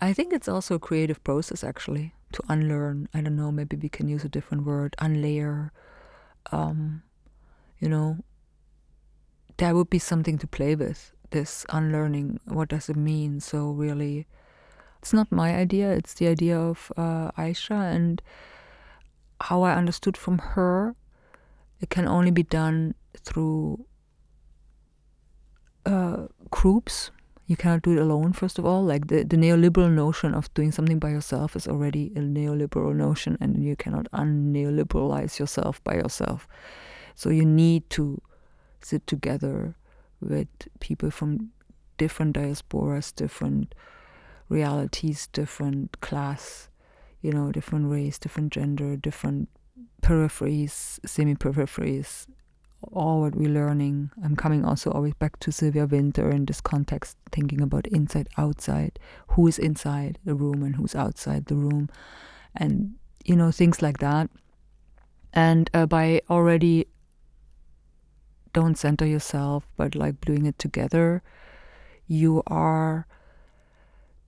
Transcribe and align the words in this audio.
I 0.00 0.12
think 0.12 0.32
it's 0.32 0.48
also 0.48 0.76
a 0.76 0.78
creative 0.78 1.22
process 1.24 1.62
actually 1.62 2.14
to 2.32 2.42
unlearn. 2.48 3.08
I 3.12 3.20
don't 3.20 3.36
know, 3.36 3.52
maybe 3.52 3.76
we 3.76 3.88
can 3.88 4.08
use 4.08 4.24
a 4.24 4.28
different 4.28 4.64
word, 4.64 4.94
unlayer. 4.98 5.70
Um, 6.52 7.02
you 7.78 7.88
know, 7.88 8.18
that 9.58 9.74
would 9.74 9.90
be 9.90 9.98
something 9.98 10.38
to 10.38 10.46
play 10.46 10.74
with. 10.74 11.12
This 11.30 11.64
unlearning, 11.68 12.40
what 12.46 12.68
does 12.68 12.88
it 12.88 12.96
mean? 12.96 13.40
So 13.40 13.70
really, 13.70 14.26
it's 14.98 15.12
not 15.12 15.30
my 15.30 15.54
idea. 15.54 15.92
It's 15.92 16.14
the 16.14 16.28
idea 16.28 16.58
of 16.58 16.90
uh, 16.96 17.30
Aisha 17.32 17.94
and 17.94 18.20
how 19.40 19.62
I 19.62 19.74
understood 19.74 20.16
from 20.16 20.38
her. 20.38 20.96
It 21.80 21.88
can 21.90 22.08
only 22.08 22.30
be 22.30 22.42
done 22.42 22.94
through 23.16 23.84
uh, 25.86 26.26
groups. 26.50 27.10
You 27.50 27.56
cannot 27.56 27.82
do 27.82 27.90
it 27.90 27.98
alone, 27.98 28.32
first 28.32 28.60
of 28.60 28.64
all. 28.64 28.84
Like 28.84 29.08
the, 29.08 29.24
the 29.24 29.36
neoliberal 29.36 29.90
notion 29.90 30.34
of 30.34 30.54
doing 30.54 30.70
something 30.70 31.00
by 31.00 31.10
yourself 31.10 31.56
is 31.56 31.66
already 31.66 32.12
a 32.14 32.20
neoliberal 32.20 32.94
notion, 32.94 33.36
and 33.40 33.64
you 33.64 33.74
cannot 33.74 34.06
unneoliberalize 34.12 35.40
yourself 35.40 35.82
by 35.82 35.94
yourself. 35.94 36.46
So 37.16 37.28
you 37.28 37.44
need 37.44 37.90
to 37.90 38.22
sit 38.80 39.04
together 39.08 39.74
with 40.20 40.46
people 40.78 41.10
from 41.10 41.50
different 41.98 42.36
diasporas, 42.36 43.12
different 43.12 43.74
realities, 44.48 45.26
different 45.32 46.00
class, 46.00 46.68
you 47.20 47.32
know, 47.32 47.50
different 47.50 47.90
race, 47.90 48.16
different 48.16 48.52
gender, 48.52 48.94
different 48.94 49.48
peripheries, 50.02 51.00
semi 51.04 51.34
peripheries, 51.34 52.28
all 52.82 53.20
what 53.20 53.34
we're 53.34 53.50
learning. 53.50 54.10
I'm 54.24 54.36
coming 54.36 54.64
also 54.64 54.90
always 54.90 55.14
back 55.14 55.38
to 55.40 55.52
Sylvia 55.52 55.86
Wynter 55.86 56.30
in 56.30 56.44
this 56.44 56.60
context, 56.60 57.16
thinking 57.32 57.60
about 57.60 57.86
inside, 57.88 58.28
outside, 58.36 58.98
who 59.28 59.46
is 59.46 59.58
inside 59.58 60.18
the 60.24 60.34
room 60.34 60.62
and 60.62 60.76
who's 60.76 60.94
outside 60.94 61.46
the 61.46 61.56
room, 61.56 61.88
and 62.56 62.94
you 63.24 63.36
know 63.36 63.50
things 63.50 63.82
like 63.82 63.98
that. 63.98 64.30
And 65.32 65.70
uh, 65.74 65.86
by 65.86 66.22
already 66.28 66.86
don't 68.52 68.76
center 68.76 69.06
yourself, 69.06 69.66
but 69.76 69.94
like 69.94 70.20
doing 70.22 70.46
it 70.46 70.58
together, 70.58 71.22
you 72.06 72.42
are 72.46 73.06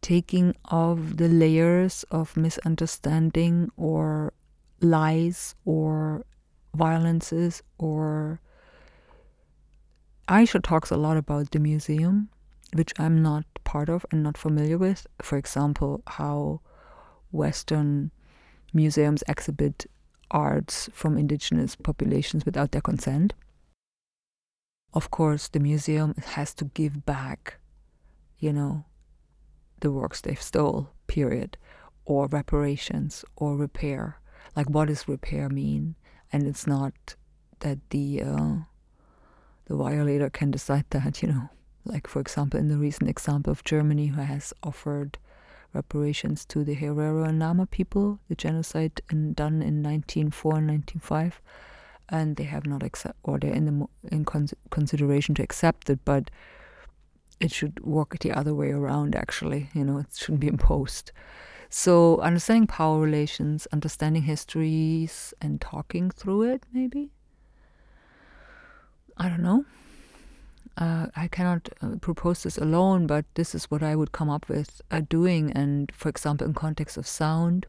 taking 0.01 0.55
off 0.67 0.99
the 1.15 1.29
layers 1.29 2.05
of 2.11 2.37
misunderstanding 2.37 3.71
or 3.77 4.33
lies 4.81 5.55
or 5.65 6.25
violences 6.75 7.63
or 7.79 8.41
Aisha 10.29 10.63
talks 10.63 10.91
a 10.91 10.97
lot 10.97 11.17
about 11.17 11.51
the 11.51 11.59
museum, 11.59 12.29
which 12.75 12.93
I'm 12.99 13.23
not 13.23 13.45
part 13.65 13.89
of 13.89 14.07
and 14.11 14.23
not 14.23 14.39
familiar 14.39 14.79
with. 14.79 15.07
For 15.21 15.37
example, 15.37 16.03
how 16.07 16.61
Western 17.31 18.11
museums 18.73 19.23
exhibit 19.29 19.87
arts 20.31 20.89
from 20.93 21.19
indigenous 21.19 21.77
populations 21.77 22.45
without 22.45 22.73
their 22.73 22.81
consent. 22.81 23.35
Of 24.95 25.11
course, 25.11 25.49
the 25.49 25.61
museum 25.61 26.15
has 26.25 26.55
to 26.55 26.67
give 26.67 27.05
back, 27.05 27.59
you 28.39 28.53
know, 28.53 28.85
the 29.81 29.91
works 29.91 30.21
they've 30.21 30.41
stole, 30.41 30.91
period, 31.07 31.57
or 32.05 32.27
reparations 32.27 33.25
or 33.37 33.57
repair. 33.57 34.21
Like, 34.55 34.69
what 34.69 34.89
does 34.89 35.09
repair 35.09 35.49
mean? 35.49 35.97
And 36.33 36.47
it's 36.47 36.67
not 36.67 37.17
that 37.61 37.79
the 37.91 38.23
uh, 38.23 38.57
the 39.73 39.79
violator 39.79 40.29
can 40.29 40.51
decide 40.51 40.85
that, 40.91 41.23
you 41.23 41.29
know. 41.29 41.49
Like, 41.87 42.07
for 42.07 42.21
example, 42.21 42.61
in 42.61 42.69
the 42.69 42.77
recent 42.77 43.09
example 43.09 43.51
of 43.51 43.65
Germany, 43.65 44.09
who 44.09 44.21
has 44.21 44.53
offered 44.63 45.17
reparations 45.73 46.45
to 46.47 46.63
the 46.63 46.77
Herero 46.77 47.27
and 47.27 47.39
Nama 47.39 47.65
people, 47.67 48.21
the 48.29 48.35
genocide 48.35 49.01
in, 49.11 49.33
done 49.33 49.63
in 49.63 49.83
1904 49.83 50.59
and 50.59 50.69
1905 50.69 51.41
and 52.11 52.37
they 52.37 52.45
have 52.45 52.67
not 52.67 52.83
accept 52.83 53.17
or 53.23 53.39
they're 53.39 53.55
in 53.55 53.65
the 53.65 53.87
in 54.15 54.27
con- 54.27 54.49
consideration 54.69 55.35
to 55.37 55.43
accept 55.43 55.89
it, 55.89 56.01
but 56.05 56.31
it 57.41 57.51
should 57.51 57.83
work 57.83 58.19
the 58.19 58.33
other 58.33 58.55
way 58.55 58.71
around. 58.71 59.17
Actually, 59.17 59.71
you 59.73 59.85
know, 59.85 59.97
it 59.97 60.07
shouldn't 60.13 60.41
be 60.41 60.49
imposed. 60.49 61.11
So 61.71 62.19
understanding 62.19 62.67
power 62.67 63.01
relations, 63.01 63.67
understanding 63.73 64.25
histories, 64.25 65.33
and 65.41 65.59
talking 65.59 66.11
through 66.11 66.43
it, 66.43 66.65
maybe. 66.71 67.13
I 69.23 69.29
don't 69.29 69.43
know. 69.43 69.65
Uh, 70.77 71.07
I 71.15 71.29
cannot 71.29 71.69
uh, 71.81 71.95
propose 72.01 72.43
this 72.43 72.59
alone, 72.59 73.07
but 73.07 73.25
this 73.35 73.55
is 73.55 73.71
what 73.71 73.81
I 73.81 73.95
would 73.95 74.11
come 74.11 74.29
up 74.29 74.49
with 74.49 74.81
uh, 74.91 75.03
doing. 75.09 75.53
And 75.53 75.93
for 75.95 76.09
example, 76.09 76.45
in 76.45 76.55
context 76.55 76.97
of 76.97 77.07
sound, 77.07 77.67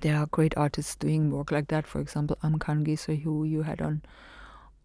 there 0.00 0.16
are 0.16 0.26
great 0.26 0.56
artists 0.56 0.96
doing 0.96 1.30
work 1.30 1.52
like 1.52 1.68
that. 1.68 1.86
For 1.86 2.00
example, 2.00 2.36
Amkan 2.42 2.84
Gisa, 2.84 3.22
who 3.22 3.44
you 3.44 3.62
had 3.62 3.80
on, 3.80 4.02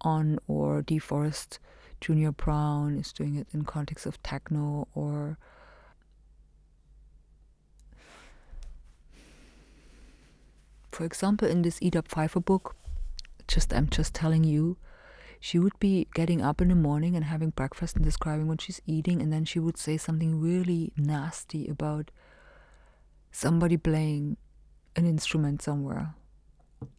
on 0.02 0.38
or 0.48 0.84
DeForrest 0.84 1.58
Junior 2.00 2.32
Brown 2.32 3.00
is 3.00 3.12
doing 3.12 3.36
it 3.36 3.48
in 3.52 3.66
context 3.66 4.06
of 4.06 4.22
techno 4.22 4.88
or 4.94 5.38
for 10.92 11.04
example 11.04 11.46
in 11.46 11.62
this 11.62 11.78
Edith 11.82 12.08
Pfeiffer 12.08 12.40
book 12.40 12.76
just 13.50 13.74
I'm 13.74 13.90
just 13.90 14.14
telling 14.14 14.46
you 14.46 14.78
she 15.40 15.58
would 15.58 15.78
be 15.80 16.08
getting 16.14 16.42
up 16.42 16.60
in 16.62 16.68
the 16.68 16.76
morning 16.76 17.16
and 17.16 17.26
having 17.26 17.52
breakfast 17.52 17.96
and 17.96 18.04
describing 18.04 18.48
what 18.48 18.62
she's 18.62 18.82
eating 18.86 19.22
and 19.22 19.32
then 19.32 19.46
she 19.46 19.60
would 19.60 19.78
say 19.78 19.98
something 19.98 20.40
really 20.40 20.92
nasty 20.98 21.68
about 21.68 22.12
somebody 23.32 23.78
playing 23.78 24.36
an 24.96 25.06
instrument 25.06 25.62
somewhere. 25.62 26.14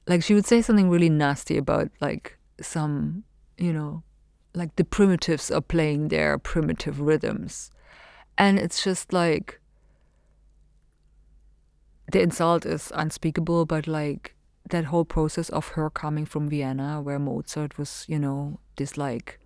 Like 0.06 0.22
she 0.22 0.34
would 0.34 0.46
say 0.46 0.62
something 0.62 0.88
really 0.88 1.10
nasty 1.10 1.58
about 1.58 1.90
like 2.00 2.38
some, 2.60 3.24
you 3.58 3.72
know, 3.72 4.02
like 4.54 4.76
the 4.76 4.84
primitives 4.84 5.50
are 5.50 5.60
playing 5.60 6.08
their 6.08 6.38
primitive 6.38 7.00
rhythms. 7.00 7.70
And 8.38 8.58
it's 8.58 8.82
just 8.82 9.12
like 9.12 9.60
the 12.10 12.22
insult 12.22 12.64
is 12.64 12.90
unspeakable, 12.94 13.66
but 13.66 13.86
like 13.86 14.34
that 14.70 14.86
whole 14.86 15.04
process 15.04 15.48
of 15.50 15.68
her 15.68 15.90
coming 15.90 16.26
from 16.26 16.48
Vienna, 16.48 17.00
where 17.00 17.18
Mozart 17.18 17.78
was, 17.78 18.04
you 18.08 18.18
know, 18.18 18.60
this 18.76 18.96
like 18.96 19.38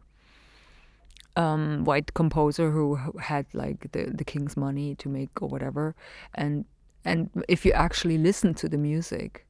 um, 1.37 1.85
white 1.85 2.15
composer 2.15 2.71
who 2.71 2.97
had 3.21 3.47
like 3.53 3.91
the, 3.93 4.13
the 4.15 4.25
king's 4.25 4.57
money 4.57 4.95
to 4.97 5.09
make 5.09 5.43
or 5.43 5.49
whatever, 5.49 5.95
and 6.35 6.65
and 7.05 7.31
if 7.49 7.67
you 7.67 7.73
actually 7.73 8.19
listen 8.19 8.55
to 8.55 8.69
the 8.69 8.79
music 8.79 9.47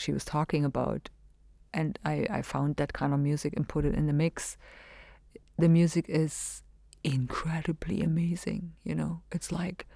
she 0.00 0.12
was 0.12 0.24
talking 0.24 0.64
about, 0.64 1.10
and 1.72 1.98
I, 2.04 2.26
I 2.30 2.42
found 2.42 2.76
that 2.76 2.92
kind 2.92 3.12
of 3.12 3.20
music 3.20 3.54
and 3.56 3.68
put 3.68 3.84
it 3.84 3.94
in 3.94 4.06
the 4.06 4.12
mix, 4.12 4.56
the 5.58 5.68
music 5.68 6.06
is 6.08 6.62
incredibly 7.04 8.00
amazing. 8.00 8.72
You 8.84 8.94
know, 8.94 9.22
it's 9.32 9.52
like 9.52 9.86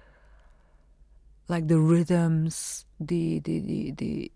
like 1.47 1.67
the 1.67 1.79
rhythms, 1.79 2.85
the 2.99 3.39
the 3.39 3.59
the, 3.59 3.91
the 3.91 4.31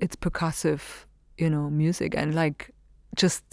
it's 0.00 0.16
percussive, 0.16 1.04
you 1.36 1.50
know, 1.50 1.70
music, 1.70 2.14
and 2.16 2.34
like 2.34 2.70
just 3.16 3.44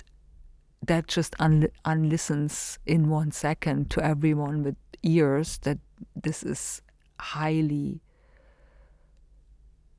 that 0.86 1.08
just 1.08 1.36
un- 1.40 1.70
unlistens 1.86 2.78
in 2.86 3.10
one 3.10 3.32
second 3.32 3.90
to 3.92 4.04
everyone 4.04 4.64
with 4.64 4.76
ears 5.04 5.58
that 5.60 5.80
this 6.16 6.44
is 6.44 6.82
highly, 7.20 8.02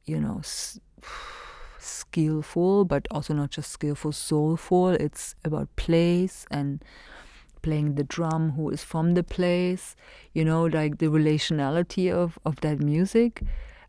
you 0.04 0.20
know, 0.20 0.38
s- 0.38 0.78
skillful, 1.78 2.84
but 2.84 3.06
also 3.10 3.34
not 3.34 3.50
just 3.50 3.70
skillful, 3.70 4.12
soulful. 4.12 4.88
It's 4.88 5.34
about 5.44 5.74
place 5.76 6.46
and 6.50 6.82
playing 7.62 7.96
the 7.96 8.04
drum 8.04 8.52
who 8.52 8.70
is 8.70 8.82
from 8.84 9.14
the 9.14 9.22
place, 9.24 9.96
you 10.32 10.44
know, 10.44 10.64
like 10.64 10.98
the 10.98 11.06
relationality 11.06 12.12
of, 12.12 12.38
of 12.44 12.60
that 12.60 12.80
music 12.80 13.42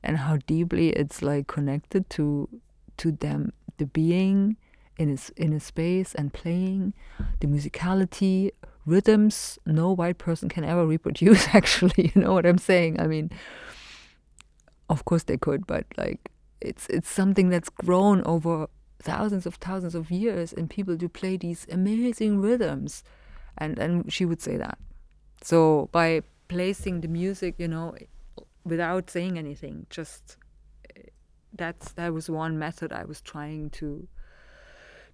and 0.08 0.18
how 0.18 0.38
deeply 0.48 0.90
it's 0.90 1.22
like 1.22 1.46
connected 1.48 2.10
to 2.12 2.50
to 2.96 3.12
them 3.12 3.52
the 3.78 3.86
being 3.86 4.56
in 4.98 5.10
his 5.10 5.30
in 5.36 5.54
a 5.54 5.60
space 5.60 6.16
and 6.16 6.34
playing, 6.34 6.94
the 7.42 7.48
musicality, 7.48 8.52
rhythms. 8.86 9.60
No 9.66 9.92
white 9.92 10.18
person 10.18 10.50
can 10.50 10.64
ever 10.64 10.88
reproduce 10.88 11.48
actually 11.54 12.12
you 12.16 12.22
know 12.22 12.34
what 12.34 12.46
i'm 12.46 12.58
saying? 12.58 13.00
I 13.00 13.06
mean 13.06 13.30
of 14.90 15.04
course 15.04 15.24
they 15.24 15.38
could 15.38 15.68
but 15.68 15.86
like 15.98 16.32
it's 16.62 16.88
it's 16.88 17.10
something 17.10 17.50
that's 17.50 17.70
grown 17.70 18.24
over 18.24 18.68
thousands 19.00 19.46
of 19.46 19.56
thousands 19.56 19.94
of 19.94 20.10
years 20.10 20.54
and 20.54 20.70
people 20.70 20.96
do 20.96 21.10
play 21.10 21.38
these 21.38 21.68
amazing 21.70 22.40
rhythms. 22.40 23.04
And 23.58 23.78
and 23.78 24.12
she 24.12 24.24
would 24.26 24.42
say 24.42 24.56
that. 24.58 24.78
So 25.44 25.90
by 25.92 26.22
placing 26.48 27.02
the 27.02 27.10
music 27.10 27.56
you 27.58 27.68
know 27.68 27.94
without 28.68 29.10
saying 29.10 29.38
anything 29.38 29.86
just 29.90 30.38
that's 31.54 31.92
that 31.94 32.14
was 32.14 32.30
one 32.30 32.60
method 32.60 32.92
i 32.92 33.04
was 33.04 33.22
trying 33.22 33.70
to 33.70 34.08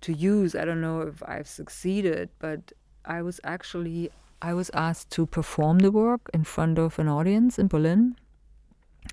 to 0.01 0.11
use 0.11 0.55
i 0.55 0.65
don't 0.65 0.81
know 0.81 1.01
if 1.01 1.21
i've 1.23 1.47
succeeded 1.47 2.29
but 2.39 2.73
I 3.05 3.21
was 3.21 3.39
actually 3.43 4.11
I 4.41 4.53
was 4.53 4.69
asked 4.73 5.09
to 5.11 5.25
perform 5.25 5.79
the 5.79 5.91
work 5.91 6.29
in 6.33 6.43
front 6.43 6.77
of 6.77 6.99
an 6.99 7.07
audience 7.07 7.57
in 7.57 7.67
Berlin. 7.67 8.15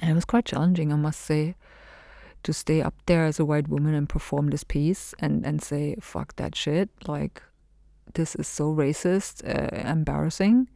And 0.01 0.11
it 0.11 0.15
was 0.15 0.25
quite 0.25 0.45
challenging, 0.45 0.93
I 0.93 0.97
must 0.97 1.21
say, 1.21 1.55
to 2.43 2.53
stay 2.53 2.83
up 2.83 2.95
there 3.07 3.25
as 3.25 3.39
a 3.39 3.45
white 3.45 3.69
woman 3.69 3.95
and 3.95 4.09
perform 4.09 4.49
this 4.49 4.65
piece 4.65 5.15
and, 5.21 5.47
and 5.47 5.63
say, 5.63 5.97
fuck 6.01 6.35
that 6.37 6.57
shit. 6.57 6.89
Like, 7.07 7.43
this 8.15 8.35
is 8.35 8.49
so 8.49 8.75
racist, 8.75 9.45
uh, 9.47 9.89
embarrassing 9.89 10.69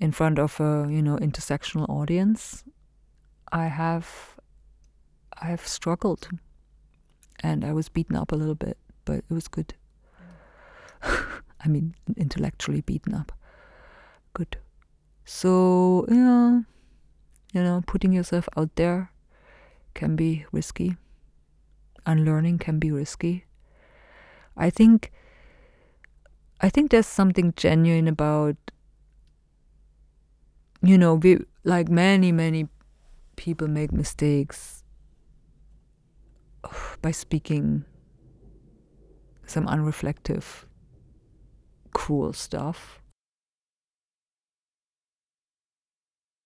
in 0.00 0.10
front 0.10 0.38
of 0.40 0.58
a, 0.58 0.88
you 0.90 1.02
know, 1.02 1.16
intersectional 1.18 1.88
audience. 1.88 2.64
I 3.52 3.66
have, 3.66 4.38
I 5.40 5.46
have 5.46 5.66
struggled 5.66 6.28
and 7.40 7.64
I 7.64 7.72
was 7.72 7.88
beaten 7.88 8.16
up 8.16 8.32
a 8.32 8.36
little 8.36 8.54
bit, 8.54 8.78
but 9.04 9.16
it 9.16 9.24
was 9.30 9.46
good. 9.46 9.74
I 11.02 11.68
mean, 11.68 11.94
intellectually 12.16 12.80
beaten 12.80 13.14
up. 13.14 13.30
Good. 14.32 14.56
So, 15.24 16.06
yeah, 16.08 16.62
you 17.52 17.62
know, 17.62 17.82
putting 17.86 18.12
yourself 18.12 18.48
out 18.56 18.74
there 18.76 19.12
can 19.94 20.16
be 20.16 20.46
risky. 20.50 20.96
Unlearning 22.06 22.58
can 22.58 22.78
be 22.78 22.90
risky. 22.90 23.44
I 24.56 24.70
think 24.70 25.12
I 26.60 26.68
think 26.68 26.90
there's 26.90 27.06
something 27.06 27.52
genuine 27.56 28.08
about 28.08 28.56
you 30.82 30.98
know, 30.98 31.14
we 31.14 31.38
like 31.64 31.88
many, 31.88 32.32
many 32.32 32.68
people 33.42 33.66
make 33.66 33.90
mistakes 33.90 34.84
by 37.02 37.10
speaking 37.10 37.84
some 39.46 39.66
unreflective, 39.66 40.64
cruel 41.92 42.32
stuff. 42.32 43.02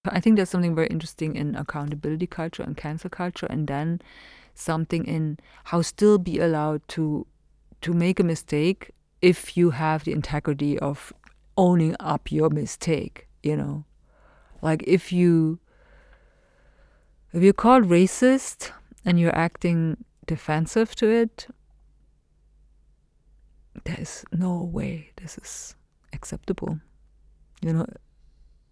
I 0.06 0.20
think 0.20 0.37
there's 0.37 0.48
something 0.48 0.75
very 0.75 0.87
interesting 0.87 1.37
in 1.37 1.54
accountability 1.54 2.26
culture 2.26 2.62
and 2.62 2.75
cancel 2.75 3.10
culture, 3.10 3.46
and 3.50 3.69
then 3.69 4.00
something 4.54 5.04
in 5.04 5.38
how 5.64 5.82
still 5.82 6.16
be 6.16 6.38
allowed 6.38 6.81
to 6.96 7.26
to 7.82 7.92
make 7.92 8.19
a 8.19 8.25
mistake 8.25 8.92
if 9.20 9.54
you 9.54 9.70
have 9.70 10.04
the 10.04 10.12
integrity 10.12 10.78
of 10.78 11.12
owning 11.58 11.94
up 12.00 12.32
your 12.32 12.49
mistake, 12.49 13.28
you 13.42 13.54
know. 13.54 13.84
Like 14.62 14.82
if 14.87 15.12
you 15.12 15.58
if 17.36 17.42
you're 17.42 17.52
called 17.52 17.84
racist 17.84 18.70
and 19.04 19.20
you're 19.20 19.36
acting 19.36 20.04
defensive 20.26 20.96
to 20.96 21.06
it, 21.06 21.46
there's 23.84 24.24
no 24.32 24.62
way 24.62 25.12
this 25.16 25.36
is 25.36 25.74
acceptable. 26.14 26.80
You 27.60 27.74
know, 27.74 27.86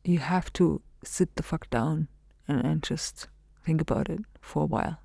you 0.02 0.18
have 0.18 0.50
to 0.54 0.80
sit 1.04 1.36
the 1.36 1.42
fuck 1.42 1.68
down 1.68 2.08
and, 2.48 2.64
and 2.64 2.82
just 2.82 3.28
think 3.62 3.82
about 3.82 4.08
it 4.08 4.20
for 4.40 4.62
a 4.62 4.66
while. 4.66 4.98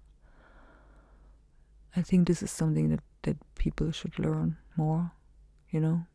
I 1.97 2.01
think 2.01 2.29
this 2.29 2.41
is 2.41 2.51
something 2.51 2.89
that, 2.91 3.01
that 3.23 3.37
people 3.55 3.91
should 3.91 4.17
learn 4.17 4.55
more, 4.77 5.11
you 5.69 5.81
know. 5.81 6.05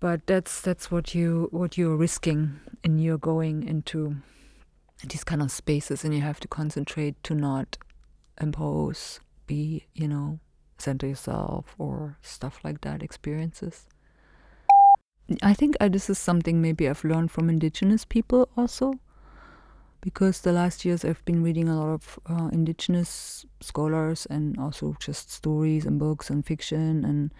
But 0.00 0.26
that's 0.26 0.60
that's 0.60 0.90
what 0.90 1.14
you 1.14 1.48
what 1.50 1.78
you're 1.78 1.96
risking 1.96 2.60
in 2.84 2.98
your 2.98 3.16
going 3.16 3.64
into 3.66 4.16
these 5.06 5.24
kind 5.24 5.42
of 5.42 5.50
spaces 5.50 6.04
and 6.04 6.14
you 6.14 6.20
have 6.20 6.40
to 6.40 6.48
concentrate 6.48 7.22
to 7.24 7.34
not 7.34 7.78
impose, 8.40 9.20
be, 9.46 9.86
you 9.94 10.08
know, 10.08 10.40
center 10.78 11.06
yourself 11.06 11.74
or 11.78 12.18
stuff 12.22 12.60
like 12.64 12.80
that 12.82 13.02
experiences. 13.02 13.86
I 15.42 15.52
think 15.52 15.76
uh, 15.80 15.88
this 15.88 16.08
is 16.08 16.18
something 16.18 16.62
maybe 16.62 16.88
I've 16.88 17.04
learned 17.04 17.30
from 17.30 17.50
indigenous 17.50 18.04
people 18.04 18.48
also, 18.56 18.94
because 20.00 20.40
the 20.40 20.52
last 20.52 20.84
years 20.84 21.04
I've 21.04 21.24
been 21.24 21.42
reading 21.42 21.68
a 21.68 21.78
lot 21.78 21.92
of 21.92 22.18
uh, 22.26 22.48
indigenous 22.52 23.44
scholars 23.60 24.26
and 24.30 24.58
also 24.58 24.96
just 25.00 25.30
stories 25.30 25.84
and 25.84 25.98
books 25.98 26.30
and 26.30 26.46
fiction 26.46 27.04
and 27.04 27.32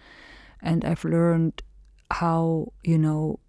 and 0.61 0.83
I've 0.83 1.05
learned 1.05 1.63
how 2.11 2.73
you 2.83 2.97
know 2.97 3.39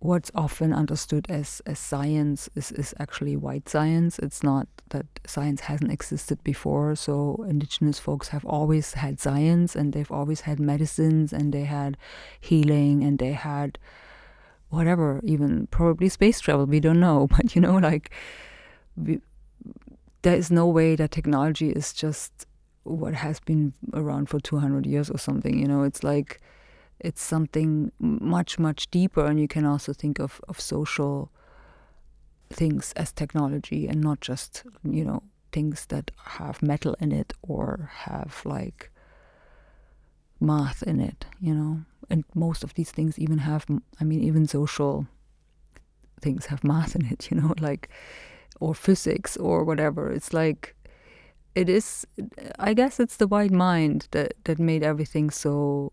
what's 0.00 0.30
often 0.34 0.72
understood 0.72 1.26
as, 1.28 1.60
as 1.66 1.78
science 1.78 2.48
is, 2.54 2.72
is 2.72 2.94
actually 2.98 3.36
white 3.36 3.68
science. 3.68 4.18
It's 4.18 4.42
not 4.42 4.66
that 4.88 5.06
science 5.26 5.60
hasn't 5.60 5.92
existed 5.92 6.42
before. 6.42 6.96
So 6.96 7.44
indigenous 7.48 7.98
folks 7.98 8.28
have 8.28 8.44
always 8.46 8.94
had 8.94 9.20
science 9.20 9.76
and 9.76 9.92
they've 9.92 10.10
always 10.10 10.42
had 10.42 10.58
medicines 10.58 11.34
and 11.34 11.52
they 11.52 11.64
had 11.64 11.98
healing 12.40 13.04
and 13.04 13.18
they 13.18 13.32
had 13.32 13.78
whatever, 14.70 15.20
even 15.22 15.66
probably 15.66 16.08
space 16.08 16.40
travel. 16.40 16.64
We 16.64 16.80
don't 16.80 17.00
know. 17.00 17.28
But 17.36 17.54
you 17.54 17.60
know, 17.60 17.76
like 17.76 18.10
we, 18.96 19.20
there 20.22 20.36
is 20.36 20.50
no 20.50 20.66
way 20.66 20.96
that 20.96 21.10
technology 21.10 21.70
is 21.70 21.92
just 21.92 22.46
what 22.84 23.12
has 23.14 23.38
been 23.38 23.74
around 23.92 24.30
for 24.30 24.40
200 24.40 24.86
years 24.86 25.10
or 25.10 25.18
something. 25.18 25.58
You 25.58 25.68
know, 25.68 25.82
it's 25.82 26.02
like 26.02 26.40
it's 27.00 27.22
something 27.22 27.92
much 27.98 28.58
much 28.58 28.90
deeper 28.90 29.24
and 29.26 29.40
you 29.40 29.48
can 29.48 29.64
also 29.64 29.92
think 29.92 30.18
of, 30.18 30.40
of 30.48 30.60
social 30.60 31.30
things 32.50 32.92
as 32.96 33.12
technology 33.12 33.86
and 33.86 34.00
not 34.00 34.20
just 34.20 34.64
you 34.84 35.04
know 35.04 35.22
things 35.52 35.86
that 35.86 36.10
have 36.24 36.62
metal 36.62 36.94
in 37.00 37.12
it 37.12 37.32
or 37.42 37.90
have 38.04 38.42
like 38.44 38.90
math 40.40 40.82
in 40.82 41.00
it 41.00 41.26
you 41.40 41.54
know? 41.54 41.80
And 42.08 42.24
most 42.34 42.64
of 42.64 42.74
these 42.74 42.90
things 42.90 43.18
even 43.18 43.38
have 43.38 43.66
i 44.00 44.04
mean 44.04 44.22
even 44.22 44.46
social 44.46 45.06
things 46.20 46.46
have 46.46 46.64
math 46.64 46.94
in 46.96 47.06
it 47.06 47.28
you 47.30 47.40
know 47.40 47.54
like 47.60 47.88
or 48.60 48.74
physics 48.74 49.38
or 49.38 49.64
whatever. 49.64 50.10
It's 50.10 50.34
like 50.34 50.74
it 51.54 51.68
is 51.68 52.06
i 52.58 52.72
guess 52.72 53.00
it's 53.00 53.16
the 53.16 53.26
white 53.26 53.50
mind 53.50 54.06
that 54.12 54.34
that 54.44 54.58
made 54.58 54.82
everything 54.84 55.30
so 55.30 55.92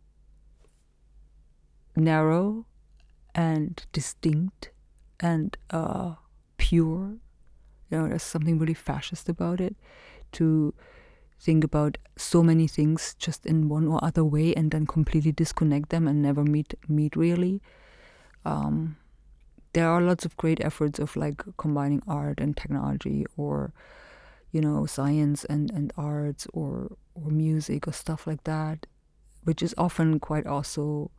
narrow 1.98 2.68
and 3.36 3.86
distinct 3.94 4.72
and 5.20 5.58
uh, 5.72 6.16
pure. 6.58 7.18
You 7.90 7.98
know, 8.00 8.08
there's 8.10 8.24
something 8.24 8.60
really 8.60 8.74
fascist 8.74 9.30
about 9.30 9.62
it 9.62 9.76
to 10.34 10.74
think 11.40 11.64
about 11.64 11.98
so 12.18 12.44
many 12.44 12.68
things 12.68 13.16
just 13.16 13.46
in 13.46 13.70
one 13.70 13.88
or 13.88 14.04
other 14.04 14.26
way 14.26 14.56
and 14.56 14.72
then 14.72 14.88
completely 14.88 15.32
disconnect 15.32 15.90
them 15.90 16.08
and 16.08 16.22
never 16.22 16.44
meet 16.44 16.74
meet 16.90 17.16
really. 17.16 17.62
Um, 18.46 18.98
there 19.74 19.90
are 19.90 20.02
lots 20.02 20.26
of 20.26 20.38
great 20.38 20.60
efforts 20.62 21.00
of 21.00 21.16
like 21.16 21.44
combining 21.58 22.02
art 22.08 22.40
and 22.40 22.58
technology 22.58 23.26
or 23.38 23.74
you 24.52 24.62
know 24.62 24.86
science 24.86 25.46
and, 25.46 25.72
and 25.72 25.94
arts 25.98 26.48
or 26.54 26.98
or 27.16 27.32
music 27.32 27.88
or 27.88 27.94
stuff 27.94 28.28
like 28.28 28.44
that 28.46 28.86
which 29.44 29.62
is 29.64 29.76
often 29.78 30.20
quite 30.20 30.48
also 30.48 31.12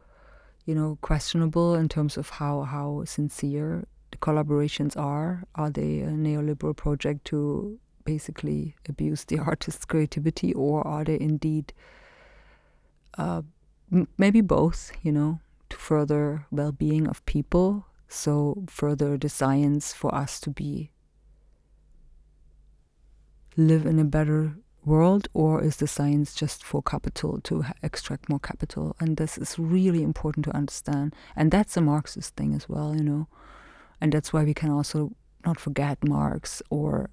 you 0.69 0.75
know, 0.75 0.99
questionable 1.01 1.75
in 1.75 1.89
terms 1.89 2.19
of 2.19 2.29
how, 2.29 2.61
how 2.61 3.03
sincere 3.07 3.87
the 4.11 4.19
collaborations 4.19 4.99
are. 4.99 5.45
Are 5.55 5.71
they 5.71 6.01
a 6.01 6.09
neoliberal 6.09 6.77
project 6.77 7.25
to 7.29 7.81
basically 8.05 8.77
abuse 8.87 9.25
the 9.25 9.39
artist's 9.51 9.87
creativity, 9.87 10.53
or 10.53 10.87
are 10.87 11.05
they 11.05 11.19
indeed 11.19 11.73
uh, 13.17 13.41
m- 13.91 14.09
maybe 14.19 14.43
both, 14.43 14.93
you 15.03 15.11
know, 15.11 15.41
to 15.71 15.77
further 15.79 16.45
well 16.51 16.73
being 16.73 17.07
of 17.07 17.25
people? 17.25 17.87
So, 18.07 18.65
further 18.69 19.17
the 19.17 19.31
science 19.31 19.95
for 19.95 20.15
us 20.15 20.39
to 20.41 20.51
be 20.51 20.91
live 23.57 23.87
in 23.87 23.99
a 23.99 24.05
better 24.05 24.57
world 24.89 25.29
or 25.35 25.63
is 25.63 25.77
the 25.77 25.87
science 25.87 26.35
just 26.35 26.65
for 26.65 26.83
capital 26.83 27.41
to 27.43 27.65
extract 27.83 28.29
more 28.29 28.41
capital? 28.41 28.97
And 29.01 29.17
this 29.17 29.39
is 29.39 29.59
really 29.59 30.03
important 30.03 30.45
to 30.47 30.57
understand. 30.57 31.15
And 31.37 31.51
that's 31.51 31.77
a 31.77 31.81
marxist 31.81 32.37
thing 32.37 32.55
as 32.55 32.69
well 32.69 32.97
you 32.97 33.05
know? 33.05 33.29
And 34.01 34.13
that's 34.13 34.33
why 34.33 34.45
we 34.45 34.55
can 34.55 34.71
also 34.71 35.13
not 35.45 35.61
forget 35.61 36.07
marx 36.07 36.63
or 36.71 37.11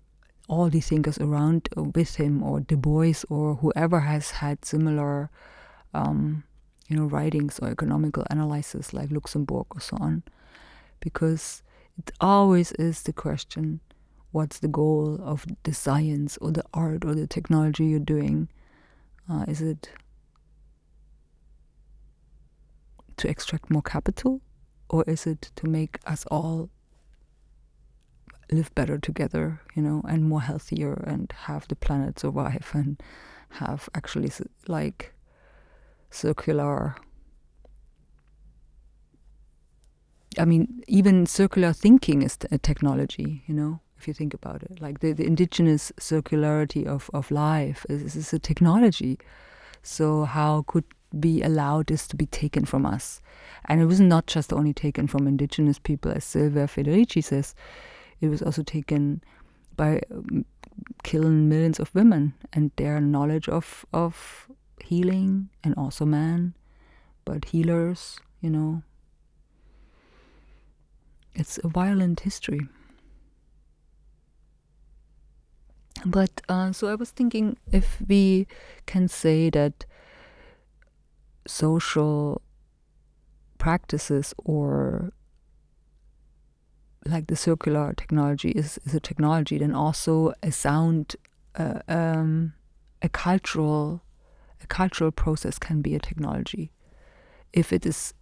all 0.48 0.70
the 0.70 0.80
thinkers 0.80 1.18
around 1.18 1.70
with 1.76 2.16
him 2.16 2.44
or 2.44 2.60
du 2.60 2.78
bois 2.78 3.24
or 3.30 3.56
whoever 3.56 4.02
has 4.02 4.32
had 4.32 4.64
similar 4.64 5.30
um, 5.94 6.44
you 6.88 6.96
know 6.96 7.06
writings 7.06 7.60
or 7.60 7.70
economical 7.70 8.24
analysis 8.30 8.94
like 8.94 9.12
Luxemburg 9.12 9.66
or 9.72 9.82
so 9.82 9.98
on. 10.00 10.24
Because 11.00 11.64
it 11.98 12.12
always 12.20 12.72
is 12.74 13.04
the 13.04 13.14
question 13.14 13.80
what's 14.36 14.60
the 14.60 14.68
goal 14.68 15.18
of 15.24 15.46
the 15.64 15.74
science 15.74 16.38
or 16.42 16.52
the 16.52 16.64
art 16.74 17.06
or 17.06 17.16
the 17.16 17.26
technology 17.26 17.86
you're 17.86 18.00
doing? 18.16 18.50
Uh, 19.32 19.46
is 19.48 19.62
it 19.62 19.90
to 23.16 23.30
extract 23.30 23.72
more 23.72 23.82
capital, 23.82 24.42
or 24.90 25.06
is 25.08 25.26
it 25.26 25.52
to 25.56 25.68
make 25.68 26.00
us 26.06 26.26
all 26.30 26.70
live 28.52 28.76
better 28.76 28.98
together, 28.98 29.62
you 29.74 29.82
know, 29.82 30.04
and 30.06 30.28
more 30.28 30.42
healthier 30.42 30.94
and 31.08 31.34
have 31.48 31.66
the 31.70 31.76
planet 31.76 32.20
survive 32.20 32.70
and 32.74 33.02
have 33.52 33.88
actually 33.96 34.32
like 34.68 35.14
circular 36.10 36.96
I 40.38 40.44
mean, 40.44 40.84
even 40.90 41.26
circular 41.26 41.72
thinking 41.72 42.22
is 42.22 42.38
a 42.52 42.58
technology, 42.58 43.44
you 43.48 43.54
know, 43.54 43.80
if 43.98 44.08
you 44.08 44.14
think 44.14 44.34
about 44.34 44.64
it. 44.64 44.82
Like 44.82 45.00
the, 45.00 45.14
the 45.14 45.26
indigenous 45.26 45.92
circularity 46.00 46.86
of, 46.86 47.10
of 47.14 47.32
life 47.32 47.86
is, 47.90 48.16
is 48.16 48.34
a 48.34 48.40
technology. 48.40 49.20
So, 49.84 50.24
how 50.26 50.64
could 50.68 50.86
we 51.14 51.42
allow 51.44 51.84
this 51.84 52.08
to 52.08 52.16
be 52.16 52.26
taken 52.26 52.66
from 52.66 52.86
us? 52.86 53.22
And 53.66 53.82
it 53.82 53.86
was 53.86 54.00
not 54.00 54.28
just 54.28 54.52
only 54.52 54.74
taken 54.74 55.08
from 55.08 55.28
indigenous 55.28 55.80
people, 55.80 56.12
as 56.12 56.24
Silvia 56.24 56.68
Federici 56.68 57.24
says, 57.24 57.56
it 58.22 58.28
was 58.28 58.42
also 58.42 58.64
taken 58.64 59.22
by 59.76 60.02
um, 60.12 60.46
killing 61.04 61.48
millions 61.50 61.80
of 61.80 61.94
women 61.94 62.34
and 62.54 62.72
their 62.76 63.00
knowledge 63.00 63.48
of, 63.50 63.86
of 63.94 64.48
healing 64.82 65.50
and 65.64 65.76
also 65.76 66.06
man, 66.06 66.54
but 67.26 67.46
healers, 67.46 68.20
you 68.42 68.50
know, 68.50 68.84
it's 71.34 71.60
a 71.64 71.68
violent 71.68 72.22
history. 72.22 72.68
But 76.06 76.42
uh, 76.48 76.72
so 76.72 76.88
I 76.88 76.96
was 76.96 77.10
thinking 77.10 77.58
if 77.72 77.98
we 78.08 78.48
can 78.86 79.08
say 79.08 79.50
that 79.50 79.86
social 81.48 82.42
practices 83.58 84.34
or 84.38 85.12
like 87.06 87.28
the 87.28 87.36
circular 87.36 87.94
technology 87.94 88.50
is, 88.50 88.80
is 88.86 88.94
a 88.94 89.00
technology, 89.00 89.58
then 89.58 89.74
also 89.74 90.34
a 90.44 90.52
sound, 90.52 91.16
uh, 91.56 91.80
um, 91.88 92.54
a 93.02 93.10
cultural, 93.10 94.02
a 94.64 94.68
cultural 94.68 95.12
process 95.12 95.58
can 95.58 95.82
be 95.82 95.96
a 95.96 96.00
technology 96.00 96.72
if 97.54 97.72
it 97.74 97.86
is 97.86 98.14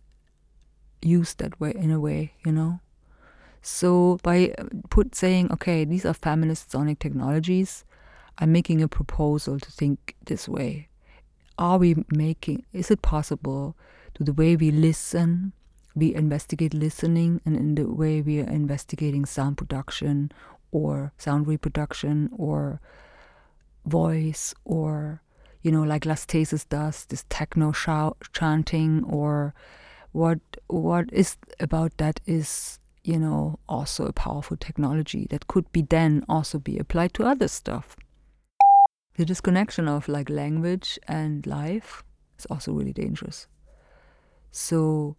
used 1.02 1.40
that 1.40 1.60
way 1.60 1.74
in 1.76 1.92
a 1.92 2.00
way, 2.00 2.34
you 2.46 2.52
know. 2.52 2.80
So 3.64 4.20
by 4.24 4.54
uh, 4.58 4.66
put 4.90 5.16
saying, 5.16 5.52
okay, 5.54 5.86
these 5.86 6.06
are 6.06 6.14
feminist 6.14 6.72
sonic 6.72 7.00
technologies, 7.00 7.86
I'm 8.38 8.52
making 8.52 8.82
a 8.82 8.90
proposal 8.90 9.58
to 9.58 9.72
think 9.72 10.16
this 10.26 10.50
way. 10.50 10.90
Are 11.58 11.78
we 11.78 11.96
making? 12.10 12.66
Is 12.74 12.92
it 12.92 13.02
possible 13.02 13.78
to 14.16 14.24
the 14.24 14.34
way 14.34 14.58
we 14.58 14.70
listen, 14.70 15.54
we 15.96 16.14
investigate 16.14 16.74
listening, 16.74 17.40
and 17.46 17.56
in 17.56 17.76
the 17.76 17.86
way 17.86 18.22
we 18.22 18.42
are 18.42 18.50
investigating 18.50 19.26
sound 19.26 19.58
production 19.58 20.32
or 20.72 21.14
sound 21.18 21.48
reproduction 21.48 22.30
or 22.36 22.82
voice 23.86 24.54
or 24.66 25.22
you 25.62 25.72
know 25.72 25.84
like 25.84 26.04
LASTESIS 26.04 26.68
does 26.68 27.06
this 27.06 27.24
techno 27.30 27.72
shout, 27.72 28.18
chanting 28.34 29.06
or 29.06 29.54
what 30.12 30.40
what 30.68 31.06
is 31.14 31.38
about 31.62 31.96
that 31.98 32.20
is 32.26 32.80
you 33.04 33.20
know, 33.20 33.60
also 33.68 34.06
a 34.06 34.14
powerful 34.14 34.58
technology 34.58 35.28
that 35.30 35.48
could 35.48 35.70
be 35.72 35.82
then 35.82 36.24
also 36.30 36.58
be 36.60 36.78
applied 36.78 37.14
to 37.16 37.26
other 37.26 37.48
stuff. 37.48 37.96
The 39.18 39.26
disconnection 39.26 39.88
of 39.88 40.08
like 40.08 40.30
language 40.30 40.98
and 41.08 41.46
life 41.46 42.04
is 42.40 42.46
also 42.48 42.72
really 42.72 42.94
dangerous. 42.94 43.48
So 44.52 45.18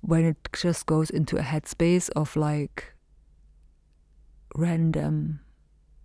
when 0.00 0.24
it 0.24 0.36
just 0.52 0.86
goes 0.86 1.10
into 1.10 1.36
a 1.36 1.42
headspace 1.42 2.10
of 2.10 2.36
like 2.36 2.94
random 4.54 5.40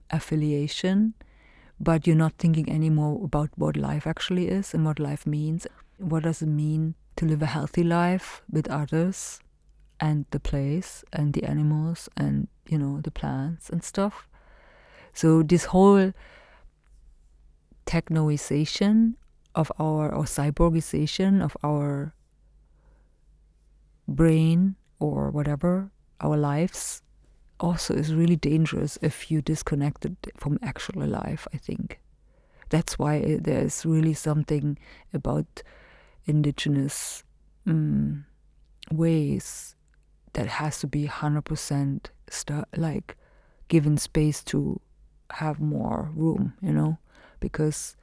affiliation, 0.09 1.13
but 1.79 2.05
you're 2.05 2.15
not 2.15 2.33
thinking 2.37 2.69
anymore 2.69 3.23
about 3.23 3.49
what 3.55 3.77
life 3.77 4.05
actually 4.05 4.47
is 4.47 4.73
and 4.73 4.85
what 4.85 4.99
life 4.99 5.25
means. 5.25 5.67
What 5.97 6.23
does 6.23 6.41
it 6.41 6.47
mean 6.47 6.95
to 7.15 7.25
live 7.25 7.41
a 7.41 7.47
healthy 7.47 7.83
life 7.83 8.41
with 8.49 8.67
others? 8.69 9.39
And 10.01 10.25
the 10.31 10.39
place 10.39 11.05
and 11.13 11.33
the 11.33 11.43
animals 11.43 12.09
and 12.17 12.47
you 12.67 12.77
know 12.77 12.99
the 13.01 13.11
plants 13.11 13.69
and 13.69 13.83
stuff. 13.83 14.27
So 15.13 15.43
this 15.43 15.65
whole 15.65 16.11
technoization 17.85 19.13
of 19.53 19.71
our 19.79 20.13
or 20.13 20.23
cyborgization 20.23 21.41
of 21.41 21.55
our 21.63 22.15
brain 24.07 24.75
or 24.99 25.29
whatever 25.29 25.91
our 26.19 26.37
lives 26.37 27.03
also 27.59 27.93
is 27.93 28.13
really 28.13 28.35
dangerous 28.35 28.97
if 29.01 29.29
you 29.29 29.41
disconnect 29.41 30.05
it 30.05 30.17
from 30.35 30.57
actual 30.63 31.05
life 31.05 31.47
i 31.53 31.57
think. 31.57 31.99
That's 32.69 32.97
why 32.97 33.37
there's 33.41 33.85
really 33.85 34.13
something 34.13 34.77
about 35.13 35.61
indigenous 36.25 37.23
um, 37.67 38.25
ways 38.89 39.75
that 40.33 40.47
has 40.47 40.79
to 40.79 40.87
be 40.87 41.07
100% 41.07 42.05
st- 42.29 42.65
like 42.75 43.17
given 43.67 43.97
space 43.97 44.43
to 44.45 44.79
have 45.31 45.59
more 45.59 46.11
room, 46.15 46.53
you 46.61 46.71
know, 46.73 46.97
because 47.39 47.95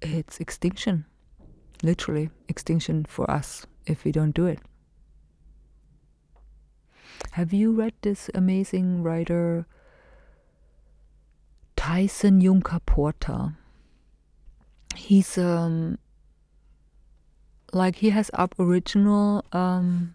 it's 0.00 0.40
extinction, 0.40 1.04
literally 1.82 2.30
extinction 2.48 3.04
for 3.04 3.30
us 3.30 3.66
if 3.86 4.04
we 4.04 4.12
don't 4.12 4.34
do 4.34 4.46
it. 4.46 4.58
Have 7.32 7.52
you 7.52 7.72
read 7.72 7.94
this 8.02 8.30
amazing 8.34 9.02
writer 9.02 9.66
Tyson 11.76 12.40
Yunkaporta? 12.40 13.56
He's 14.94 15.36
um, 15.36 15.98
like 17.72 17.96
he 17.96 18.10
has 18.10 18.30
Aboriginal 18.34 19.44
um, 19.52 20.14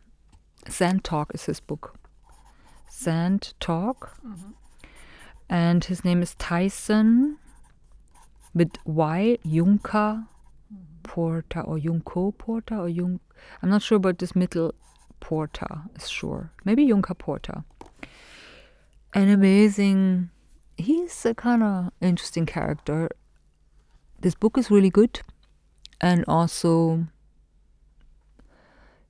Sand 0.67 1.03
Talk 1.03 1.31
is 1.33 1.45
his 1.45 1.59
book. 1.59 1.97
Sand 2.87 3.53
Talk. 3.59 4.17
Mm-hmm. 4.25 4.51
And 5.49 5.83
his 5.83 6.05
name 6.05 6.21
is 6.21 6.35
Tyson 6.35 7.37
with 8.53 8.71
Y 8.85 9.37
Junka 9.45 10.27
Porta 11.03 11.61
or 11.61 11.77
Junko 11.77 12.31
Porter 12.31 12.77
or 12.77 12.89
Jung. 12.89 13.19
I'm 13.61 13.69
not 13.69 13.81
sure 13.81 13.97
about 13.97 14.19
this 14.19 14.35
middle 14.35 14.73
Porta 15.19 15.83
is 15.95 16.09
sure. 16.09 16.51
Maybe 16.63 16.87
Junka 16.87 17.17
Porta. 17.17 17.63
An 19.13 19.29
amazing. 19.29 20.29
He's 20.77 21.25
a 21.25 21.33
kind 21.33 21.63
of 21.63 21.91
interesting 21.99 22.45
character. 22.45 23.09
This 24.19 24.35
book 24.35 24.57
is 24.57 24.71
really 24.71 24.89
good, 24.89 25.21
and 25.99 26.23
also 26.27 27.07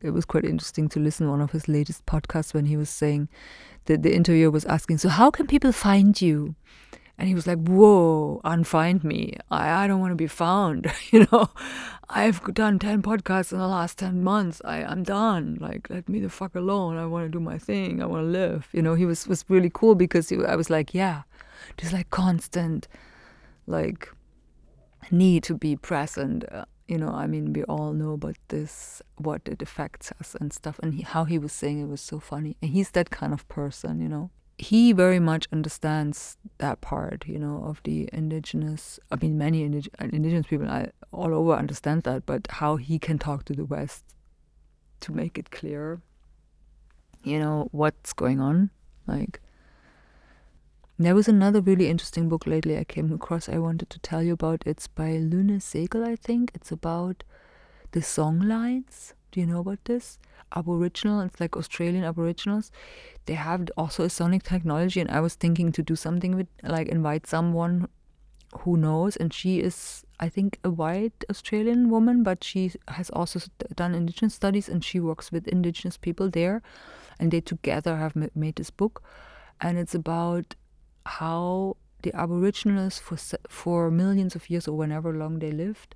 it 0.01 0.11
was 0.11 0.25
quite 0.25 0.45
interesting 0.45 0.89
to 0.89 0.99
listen 0.99 1.27
to 1.27 1.31
one 1.31 1.41
of 1.41 1.51
his 1.51 1.67
latest 1.67 2.05
podcasts 2.05 2.53
when 2.53 2.65
he 2.65 2.77
was 2.77 2.89
saying 2.89 3.29
that 3.85 4.03
the 4.03 4.13
interviewer 4.13 4.51
was 4.51 4.65
asking, 4.65 4.97
So, 4.97 5.09
how 5.09 5.31
can 5.31 5.47
people 5.47 5.71
find 5.71 6.19
you? 6.21 6.55
And 7.17 7.27
he 7.27 7.35
was 7.35 7.45
like, 7.45 7.59
Whoa, 7.59 8.41
unfind 8.43 9.03
me. 9.03 9.37
I, 9.49 9.83
I 9.83 9.87
don't 9.87 9.99
want 9.99 10.11
to 10.11 10.15
be 10.15 10.27
found. 10.27 10.91
you 11.11 11.27
know, 11.31 11.49
I've 12.09 12.41
done 12.53 12.79
10 12.79 13.01
podcasts 13.01 13.51
in 13.51 13.59
the 13.59 13.67
last 13.67 13.99
10 13.99 14.23
months. 14.23 14.61
I, 14.65 14.83
I'm 14.83 15.03
done. 15.03 15.57
Like, 15.61 15.89
let 15.89 16.09
me 16.09 16.19
the 16.19 16.29
fuck 16.29 16.55
alone. 16.55 16.97
I 16.97 17.05
want 17.05 17.25
to 17.25 17.29
do 17.29 17.39
my 17.39 17.57
thing. 17.57 18.01
I 18.01 18.05
want 18.05 18.23
to 18.23 18.29
live. 18.29 18.67
You 18.73 18.81
know, 18.81 18.95
he 18.95 19.05
was, 19.05 19.27
was 19.27 19.45
really 19.49 19.71
cool 19.71 19.95
because 19.95 20.29
he, 20.29 20.43
I 20.43 20.55
was 20.55 20.69
like, 20.69 20.93
Yeah, 20.93 21.23
just 21.77 21.93
like 21.93 22.09
constant, 22.09 22.87
like, 23.67 24.09
need 25.11 25.43
to 25.43 25.55
be 25.55 25.75
present. 25.75 26.45
You 26.91 26.97
know, 26.97 27.13
I 27.23 27.25
mean, 27.25 27.53
we 27.53 27.63
all 27.63 27.93
know 27.93 28.11
about 28.11 28.35
this, 28.49 29.01
what 29.15 29.41
it 29.45 29.61
affects 29.61 30.11
us 30.19 30.35
and 30.39 30.51
stuff. 30.51 30.77
And 30.83 30.93
he, 30.95 31.03
how 31.03 31.23
he 31.23 31.37
was 31.39 31.53
saying 31.53 31.79
it 31.79 31.87
was 31.87 32.01
so 32.01 32.19
funny. 32.19 32.57
And 32.61 32.71
he's 32.71 32.91
that 32.91 33.09
kind 33.09 33.31
of 33.31 33.47
person, 33.47 34.01
you 34.01 34.09
know. 34.09 34.29
He 34.57 34.91
very 34.91 35.21
much 35.31 35.47
understands 35.53 36.35
that 36.57 36.81
part, 36.81 37.25
you 37.25 37.39
know, 37.39 37.63
of 37.63 37.79
the 37.85 38.09
indigenous. 38.11 38.99
I 39.09 39.15
mean, 39.15 39.37
many 39.37 39.59
indig- 39.67 39.87
indigenous 40.01 40.47
people 40.47 40.67
all 41.13 41.33
over 41.33 41.53
understand 41.53 42.03
that, 42.03 42.25
but 42.25 42.41
how 42.49 42.75
he 42.75 42.99
can 42.99 43.17
talk 43.17 43.45
to 43.45 43.53
the 43.53 43.63
West 43.63 44.03
to 44.99 45.13
make 45.13 45.37
it 45.37 45.49
clear, 45.49 46.01
you 47.23 47.39
know, 47.39 47.69
what's 47.71 48.11
going 48.11 48.41
on. 48.41 48.69
Like, 49.07 49.39
there 51.05 51.15
was 51.15 51.27
another 51.27 51.61
really 51.61 51.87
interesting 51.87 52.27
book 52.27 52.45
lately 52.45 52.77
I 52.77 52.83
came 52.83 53.13
across 53.13 53.47
I 53.47 53.57
wanted 53.57 53.89
to 53.91 53.99
tell 53.99 54.21
you 54.21 54.33
about. 54.33 54.63
It's 54.65 54.87
by 54.87 55.17
Lune 55.17 55.59
Segel, 55.59 56.05
I 56.05 56.15
think. 56.15 56.51
It's 56.53 56.71
about 56.71 57.23
the 57.91 58.01
song 58.01 58.39
lines. 58.41 59.13
Do 59.31 59.39
you 59.39 59.45
know 59.45 59.61
about 59.61 59.85
this? 59.85 60.19
Aboriginal, 60.53 61.21
it's 61.21 61.39
like 61.39 61.55
Australian 61.55 62.03
Aboriginals. 62.03 62.71
They 63.25 63.35
have 63.35 63.69
also 63.77 64.03
a 64.03 64.09
sonic 64.09 64.43
technology, 64.43 64.99
and 64.99 65.09
I 65.09 65.21
was 65.21 65.35
thinking 65.35 65.71
to 65.71 65.81
do 65.81 65.95
something 65.95 66.35
with, 66.35 66.47
like, 66.61 66.89
invite 66.89 67.25
someone 67.25 67.87
who 68.59 68.75
knows. 68.75 69.15
And 69.15 69.33
she 69.33 69.61
is, 69.61 70.05
I 70.19 70.27
think, 70.27 70.59
a 70.63 70.69
white 70.69 71.23
Australian 71.29 71.89
woman, 71.89 72.23
but 72.23 72.43
she 72.43 72.71
has 72.89 73.09
also 73.11 73.39
done 73.75 73.95
Indigenous 73.95 74.33
studies 74.33 74.67
and 74.67 74.83
she 74.83 74.99
works 74.99 75.31
with 75.31 75.47
Indigenous 75.47 75.97
people 75.97 76.29
there. 76.29 76.61
And 77.19 77.31
they 77.31 77.39
together 77.39 77.97
have 77.97 78.15
made 78.35 78.55
this 78.55 78.71
book. 78.71 79.03
And 79.61 79.77
it's 79.77 79.95
about 79.95 80.55
how 81.05 81.77
the 82.01 82.13
Aboriginals, 82.15 82.99
for, 82.99 83.17
for 83.47 83.91
millions 83.91 84.35
of 84.35 84.49
years 84.49 84.67
or 84.67 84.77
whenever 84.77 85.13
long 85.13 85.39
they 85.39 85.51
lived, 85.51 85.95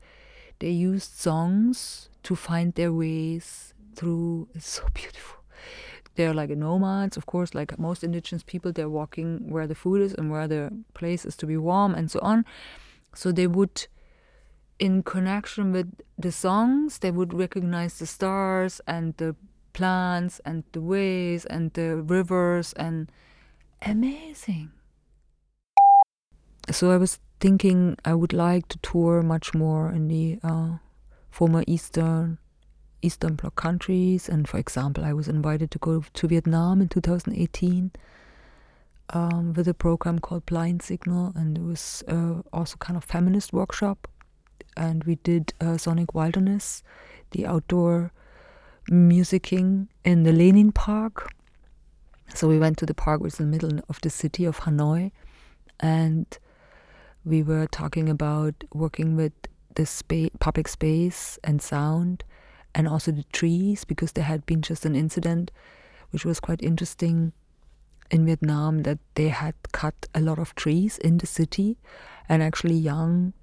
they 0.60 0.70
used 0.70 1.18
songs 1.18 2.10
to 2.24 2.36
find 2.36 2.74
their 2.76 2.94
ways 2.94 3.74
through. 3.96 4.48
It's 4.54 4.68
so 4.68 4.88
beautiful. 4.94 5.44
They're 6.16 6.34
like 6.34 6.50
nomads, 6.50 7.18
of 7.18 7.26
course, 7.26 7.54
like 7.54 7.78
most 7.78 8.04
indigenous 8.04 8.44
people. 8.44 8.72
They're 8.72 8.90
walking 8.90 9.50
where 9.50 9.68
the 9.68 9.76
food 9.76 10.02
is 10.02 10.14
and 10.14 10.32
where 10.32 10.48
the 10.48 10.72
place 10.94 11.26
is 11.26 11.36
to 11.38 11.46
be 11.46 11.58
warm 11.58 11.94
and 11.94 12.10
so 12.10 12.20
on. 12.22 12.46
So 13.14 13.32
they 13.32 13.48
would, 13.48 13.88
in 14.80 15.04
connection 15.04 15.74
with 15.74 15.92
the 16.18 16.32
songs, 16.32 17.00
they 17.00 17.12
would 17.12 17.34
recognize 17.34 18.00
the 18.00 18.06
stars 18.06 18.80
and 18.88 19.16
the 19.18 19.36
plants 19.74 20.40
and 20.46 20.64
the 20.72 20.80
ways 20.80 21.46
and 21.46 21.74
the 21.74 21.98
rivers 21.98 22.72
and 22.74 23.12
amazing. 23.82 24.72
So 26.72 26.92
I 26.92 26.98
was 26.98 27.20
thinking 27.40 27.98
I 28.06 28.14
would 28.14 28.34
like 28.34 28.68
to 28.70 28.78
tour 28.80 29.22
much 29.22 29.54
more 29.54 29.92
in 29.92 30.08
the 30.08 30.40
uh, 30.44 30.78
former 31.30 31.64
Eastern 31.68 32.40
Eastern 33.02 33.36
Bloc 33.36 33.56
countries. 33.56 34.28
And 34.28 34.48
for 34.48 34.58
example, 34.58 35.06
I 35.06 35.14
was 35.14 35.28
invited 35.28 35.70
to 35.72 35.80
go 35.80 36.04
to 36.12 36.28
Vietnam 36.28 36.82
in 36.82 36.90
2018 36.90 37.92
um, 39.12 39.54
with 39.54 39.68
a 39.68 39.74
program 39.74 40.20
called 40.20 40.46
Blind 40.48 40.82
Signal, 40.82 41.32
and 41.36 41.58
it 41.58 41.64
was 41.64 42.04
uh, 42.08 42.42
also 42.52 42.78
kind 42.78 42.98
of 42.98 43.04
feminist 43.04 43.54
workshop. 43.54 44.08
And 44.76 45.04
we 45.04 45.16
did 45.16 45.54
uh, 45.62 45.78
Sonic 45.78 46.16
Wilderness, 46.16 46.84
the 47.32 47.46
outdoor 47.46 48.12
musicking 48.90 49.88
in 50.04 50.24
the 50.24 50.32
Lenin 50.32 50.72
Park. 50.72 51.32
So 52.34 52.48
we 52.48 52.58
went 52.58 52.78
to 52.80 52.86
the 52.86 52.94
park, 52.94 53.22
which 53.22 53.34
is 53.34 53.40
in 53.40 53.52
the 53.52 53.52
middle 53.52 53.80
of 53.88 54.02
the 54.02 54.10
city 54.10 54.46
of 54.46 54.62
Hanoi, 54.62 55.12
and 55.80 56.26
we 57.26 57.42
were 57.42 57.68
talking 57.68 58.08
about 58.08 58.64
working 58.74 59.16
with 59.16 59.34
the 59.76 60.32
public 60.40 60.68
space 60.68 61.38
and 61.44 61.62
sound 61.62 62.24
and 62.74 62.88
also 62.88 63.12
the 63.12 63.26
trees 63.34 63.84
because 63.84 64.12
there 64.14 64.24
had 64.24 64.46
been 64.46 64.62
just 64.62 64.86
an 64.86 64.96
incident 64.96 65.52
which 66.12 66.24
was 66.24 66.40
quite 66.40 66.62
interesting 66.62 67.34
in 68.12 68.26
Vietnam 68.26 68.84
that 68.84 69.00
they 69.16 69.30
had 69.30 69.56
cut 69.72 70.08
a 70.14 70.22
lot 70.22 70.38
of 70.38 70.54
trees 70.56 70.98
in 71.00 71.18
the 71.18 71.26
city 71.26 71.78
and 72.30 72.44
actually 72.44 72.76
young 72.76 73.34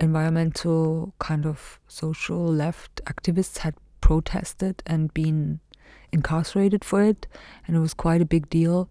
environmental 0.00 1.14
kind 1.18 1.46
of 1.46 1.78
social 1.86 2.44
left 2.44 3.00
activists 3.04 3.58
had 3.58 3.74
protested 4.00 4.82
and 4.86 5.14
been 5.14 5.60
incarcerated 6.12 6.84
for 6.84 7.02
it 7.02 7.26
and 7.66 7.76
it 7.76 7.80
was 7.80 7.94
quite 7.94 8.20
a 8.20 8.24
big 8.24 8.50
deal 8.50 8.88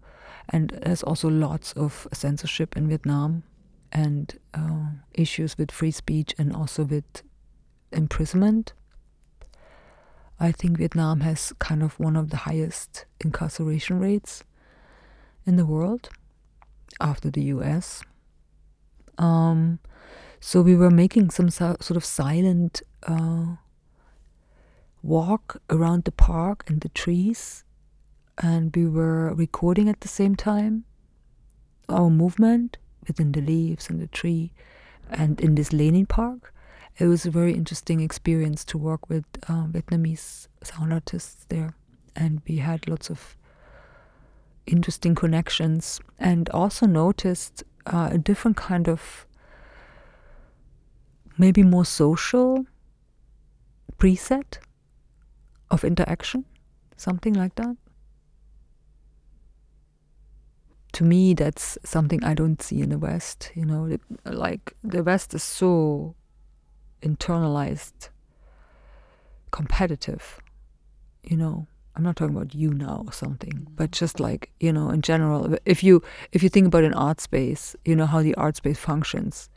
and 0.48 0.70
there's 0.82 1.02
also 1.02 1.28
lots 1.28 1.72
of 1.74 2.08
censorship 2.12 2.76
in 2.76 2.88
Vietnam 2.88 3.42
and 3.92 4.38
uh, 4.54 4.86
issues 5.14 5.58
with 5.58 5.70
free 5.70 5.90
speech 5.90 6.34
and 6.38 6.54
also 6.54 6.84
with 6.84 7.22
imprisonment. 7.92 8.72
I 10.38 10.52
think 10.52 10.78
Vietnam 10.78 11.20
has 11.20 11.52
kind 11.58 11.82
of 11.82 11.98
one 12.00 12.16
of 12.16 12.30
the 12.30 12.38
highest 12.38 13.04
incarceration 13.20 14.00
rates 14.00 14.42
in 15.44 15.56
the 15.56 15.66
world 15.66 16.08
after 17.00 17.30
the 17.30 17.42
US. 17.54 18.02
Um, 19.18 19.80
so 20.40 20.62
we 20.62 20.74
were 20.74 20.90
making 20.90 21.30
some 21.30 21.50
so, 21.50 21.76
sort 21.80 21.96
of 21.96 22.04
silent 22.04 22.82
uh, 23.06 23.56
walk 25.02 25.60
around 25.68 26.04
the 26.04 26.12
park 26.12 26.64
and 26.68 26.80
the 26.80 26.88
trees, 26.88 27.64
and 28.38 28.74
we 28.74 28.86
were 28.86 29.34
recording 29.34 29.88
at 29.88 30.00
the 30.00 30.08
same 30.08 30.34
time 30.34 30.84
our 31.88 32.08
movement 32.08 32.78
within 33.06 33.32
the 33.32 33.40
leaves 33.40 33.88
and 33.88 34.00
the 34.00 34.06
tree. 34.06 34.52
And 35.10 35.40
in 35.40 35.54
this 35.54 35.72
Lenin 35.72 36.06
Park, 36.06 36.54
it 36.98 37.06
was 37.06 37.24
a 37.24 37.30
very 37.30 37.54
interesting 37.54 38.00
experience 38.00 38.64
to 38.66 38.78
work 38.78 39.08
with 39.08 39.24
uh, 39.48 39.66
Vietnamese 39.66 40.48
sound 40.62 40.92
artists 40.92 41.46
there. 41.48 41.74
And 42.14 42.42
we 42.46 42.58
had 42.58 42.88
lots 42.88 43.10
of 43.10 43.36
interesting 44.66 45.14
connections 45.14 46.00
and 46.18 46.48
also 46.50 46.86
noticed 46.86 47.64
uh, 47.86 48.10
a 48.12 48.18
different 48.18 48.56
kind 48.56 48.88
of 48.88 49.26
maybe 51.38 51.62
more 51.62 51.84
social 51.84 52.66
preset 53.98 54.58
of 55.70 55.84
interaction, 55.84 56.44
something 56.96 57.32
like 57.32 57.54
that. 57.54 57.76
To 60.92 61.04
me 61.04 61.34
that's 61.34 61.78
something 61.84 62.22
i 62.24 62.34
don't 62.34 62.62
see 62.62 62.80
in 62.80 62.90
the 62.90 62.98
west 62.98 63.50
you 63.54 63.64
know 63.64 63.96
like 64.24 64.74
the 64.82 65.02
west 65.02 65.34
is 65.34 65.42
so 65.42 66.14
internalized 67.02 68.08
competitive 69.50 70.40
you 71.22 71.36
know. 71.36 71.66
I'm 71.96 72.04
not 72.04 72.16
talking 72.16 72.36
about 72.36 72.54
you 72.54 72.72
now 72.72 73.02
or 73.06 73.12
something 73.12 73.52
mm-hmm. 73.52 73.74
but 73.74 73.90
just 73.90 74.20
like 74.20 74.50
you 74.60 74.72
know 74.72 74.90
in 74.90 75.02
general 75.02 75.56
if 75.66 75.82
you 75.82 76.02
if 76.32 76.42
you 76.42 76.48
think 76.48 76.68
about 76.68 76.84
an 76.84 76.94
art 76.94 77.20
space 77.20 77.74
you 77.84 77.96
know 77.96 78.06
how 78.06 78.22
the 78.22 78.34
art 78.36 78.56
space 78.56 78.78
functions 78.78 79.50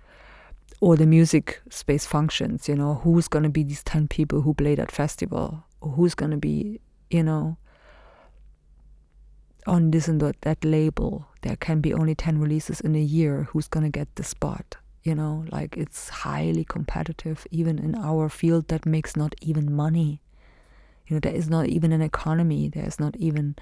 or 0.82 0.98
the 0.98 1.06
music 1.06 1.62
space 1.70 2.06
functions 2.06 2.68
you 2.68 2.76
know 2.76 2.96
who's 2.96 3.28
going 3.28 3.44
to 3.44 3.50
be 3.50 3.64
these 3.64 3.84
10 3.84 4.08
people 4.08 4.42
who 4.42 4.54
play 4.54 4.76
that 4.76 4.92
festival? 4.92 5.64
Or 5.80 5.92
who's 5.92 6.16
going 6.16 6.32
to 6.32 6.38
be 6.38 6.82
you 7.12 7.24
know 7.24 7.58
on 9.66 9.92
this 9.92 10.08
and 10.08 10.22
that 10.22 10.66
label, 10.66 11.28
there 11.42 11.56
can 11.56 11.82
be 11.82 11.94
only 11.94 12.16
10 12.16 12.40
releases 12.40 12.82
in 12.82 12.96
a 12.96 13.02
year. 13.02 13.48
Who's 13.52 13.68
going 13.68 13.84
to 13.84 13.90
get 13.90 14.16
the 14.16 14.24
spot? 14.24 14.78
You 15.04 15.16
know, 15.16 15.46
like 15.52 15.76
it's 15.76 16.10
highly 16.10 16.64
competitive, 16.64 17.46
even 17.52 17.78
in 17.78 17.96
our 17.96 18.30
field 18.30 18.70
that 18.70 18.86
makes 18.86 19.16
not 19.16 19.36
even 19.42 19.74
money. 19.74 20.22
You 21.08 21.16
know, 21.16 21.20
there 21.20 21.36
is 21.36 21.50
not 21.50 21.68
even 21.68 21.92
an 21.92 22.02
economy, 22.02 22.70
there's 22.70 23.00
not 23.00 23.16
even 23.18 23.58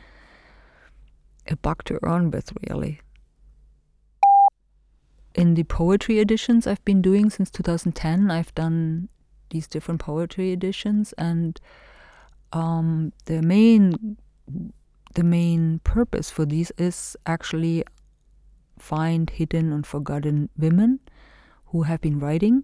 a 1.47 1.55
buck 1.55 1.83
to 1.85 1.99
earn 2.03 2.29
with, 2.29 2.53
really. 2.67 3.01
In 5.33 5.55
the 5.55 5.63
poetry 5.63 6.19
editions 6.19 6.67
I've 6.67 6.85
been 6.85 7.01
doing 7.01 7.31
since 7.31 7.49
2010, 7.49 8.29
I've 8.29 8.53
done 8.53 9.09
these 9.49 9.67
different 9.67 9.99
poetry 9.99 10.51
editions, 10.51 11.13
and 11.17 11.59
um, 12.53 13.13
the 13.25 13.41
main 13.41 14.17
the 15.13 15.23
main 15.23 15.79
purpose 15.83 16.29
for 16.29 16.45
these 16.45 16.71
is 16.77 17.17
actually 17.25 17.83
find 18.77 19.29
hidden 19.29 19.71
and 19.71 19.85
forgotten 19.85 20.49
women 20.57 20.99
who 21.67 21.83
have 21.83 22.01
been 22.01 22.19
writing. 22.19 22.63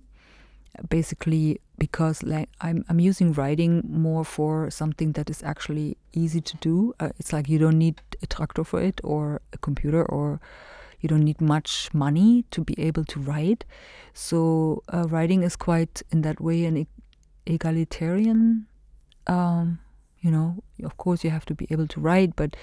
Basically 0.90 1.60
because 1.78 2.24
like 2.24 2.50
I'm, 2.62 2.84
I'm 2.90 3.00
using 3.00 3.34
writing 3.34 3.84
more 3.88 4.24
for 4.26 4.70
something 4.70 5.14
that 5.14 5.30
is 5.30 5.44
actually 5.44 5.98
easy 6.14 6.42
to 6.42 6.58
do. 6.58 6.94
Uh, 7.00 7.10
it's 7.20 7.34
like 7.34 7.48
you 7.50 7.60
don't 7.60 7.78
need 7.78 8.02
a 8.22 8.28
tractor 8.28 8.64
for 8.64 8.82
it 8.82 9.00
or 9.04 9.42
a 9.54 9.58
computer 9.58 10.04
or 10.04 10.40
you 11.00 11.10
don't 11.10 11.24
need 11.24 11.40
much 11.40 11.90
money 11.94 12.46
to 12.52 12.64
be 12.64 12.74
able 12.80 13.06
to 13.06 13.20
write. 13.20 13.66
So 14.14 14.84
uh, 14.92 15.08
writing 15.08 15.44
is 15.44 15.56
quite 15.56 16.02
in 16.12 16.22
that 16.24 16.42
way 16.42 16.66
an 16.66 16.88
egalitarian 17.46 18.66
um, 19.28 19.80
you 20.22 20.32
know 20.32 20.64
of 20.84 20.98
course 20.98 21.24
you 21.24 21.30
have 21.30 21.46
to 21.46 21.56
be 21.56 21.68
able 21.70 21.88
to 21.88 22.00
write 22.00 22.36
but 22.36 22.56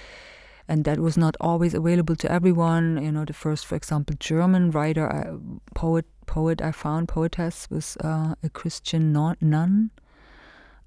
and 0.66 0.84
that 0.84 0.98
was 0.98 1.18
not 1.18 1.36
always 1.40 1.74
available 1.74 2.16
to 2.16 2.32
everyone. 2.32 3.02
You 3.02 3.12
know 3.12 3.24
the 3.26 3.34
first 3.34 3.66
for 3.66 3.76
example 3.76 4.16
german 4.18 4.70
writer 4.70 5.06
uh, 5.10 5.36
poet 5.74 6.06
poet 6.26 6.62
i 6.62 6.72
found 6.72 7.08
poetess 7.08 7.68
was 7.70 7.96
uh, 7.98 8.34
a 8.42 8.48
christian 8.48 9.12
nun 9.12 9.90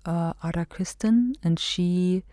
uh, 0.06 0.34
ada 0.44 0.66
christen 0.66 1.36
and 1.44 1.60
she 1.60 2.24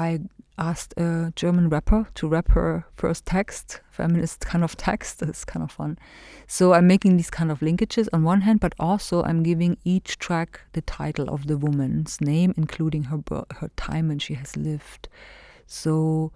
i 0.00 0.20
asked 0.60 0.92
a 0.98 1.32
German 1.34 1.68
rapper 1.70 2.06
to 2.14 2.28
rap 2.28 2.50
her 2.50 2.84
first 2.92 3.24
text, 3.24 3.80
feminist 3.90 4.40
kind 4.40 4.62
of 4.62 4.76
text. 4.76 5.22
It's 5.30 5.44
kind 5.44 5.64
of 5.64 5.72
fun. 5.72 5.98
So 6.46 6.74
I'm 6.74 6.86
making 6.86 7.16
these 7.16 7.30
kind 7.30 7.50
of 7.50 7.60
linkages 7.60 8.08
on 8.12 8.22
one 8.24 8.42
hand, 8.42 8.60
but 8.60 8.74
also 8.78 9.22
I'm 9.22 9.42
giving 9.42 9.78
each 9.84 10.18
track 10.18 10.60
the 10.72 10.82
title 10.82 11.28
of 11.30 11.46
the 11.46 11.56
woman's 11.56 12.20
name, 12.20 12.52
including 12.56 13.04
her 13.04 13.20
her 13.58 13.70
time 13.76 14.08
when 14.08 14.18
she 14.18 14.34
has 14.34 14.56
lived. 14.56 15.08
So 15.66 16.32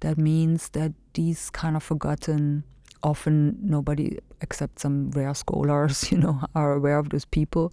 that 0.00 0.16
means 0.16 0.70
that 0.70 0.92
these 1.12 1.50
kind 1.50 1.76
of 1.76 1.82
forgotten, 1.82 2.64
often 3.02 3.58
nobody 3.60 4.18
except 4.40 4.78
some 4.78 5.10
rare 5.10 5.34
scholars, 5.34 5.94
you 6.12 6.18
know, 6.18 6.40
are 6.54 6.72
aware 6.72 6.98
of 6.98 7.10
those 7.10 7.26
people. 7.26 7.72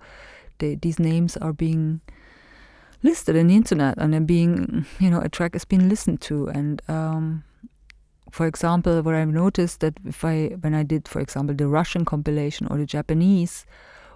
They, 0.58 0.76
these 0.76 1.00
names 1.00 1.38
are 1.38 1.54
being 1.54 2.02
listed 3.03 3.36
in 3.36 3.47
the 3.47 3.55
internet 3.55 3.95
and 3.97 4.13
then 4.13 4.25
being, 4.25 4.86
you 4.99 5.10
know, 5.10 5.21
a 5.21 5.29
track 5.29 5.55
is 5.55 5.65
being 5.65 5.89
listened 5.89 6.21
to. 6.21 6.47
And 6.47 6.81
um, 6.88 7.43
for 8.31 8.47
example, 8.47 9.01
what 9.01 9.15
I've 9.15 9.27
noticed 9.29 9.79
that 9.79 9.93
if 10.05 10.25
I, 10.25 10.55
when 10.62 10.73
I 10.73 10.84
did, 10.84 11.08
for 11.08 11.19
example, 11.21 11.55
the 11.55 11.67
Russian 11.67 12.05
compilation 12.05 12.67
or 12.69 12.77
the 12.77 12.86
Japanese, 12.86 13.65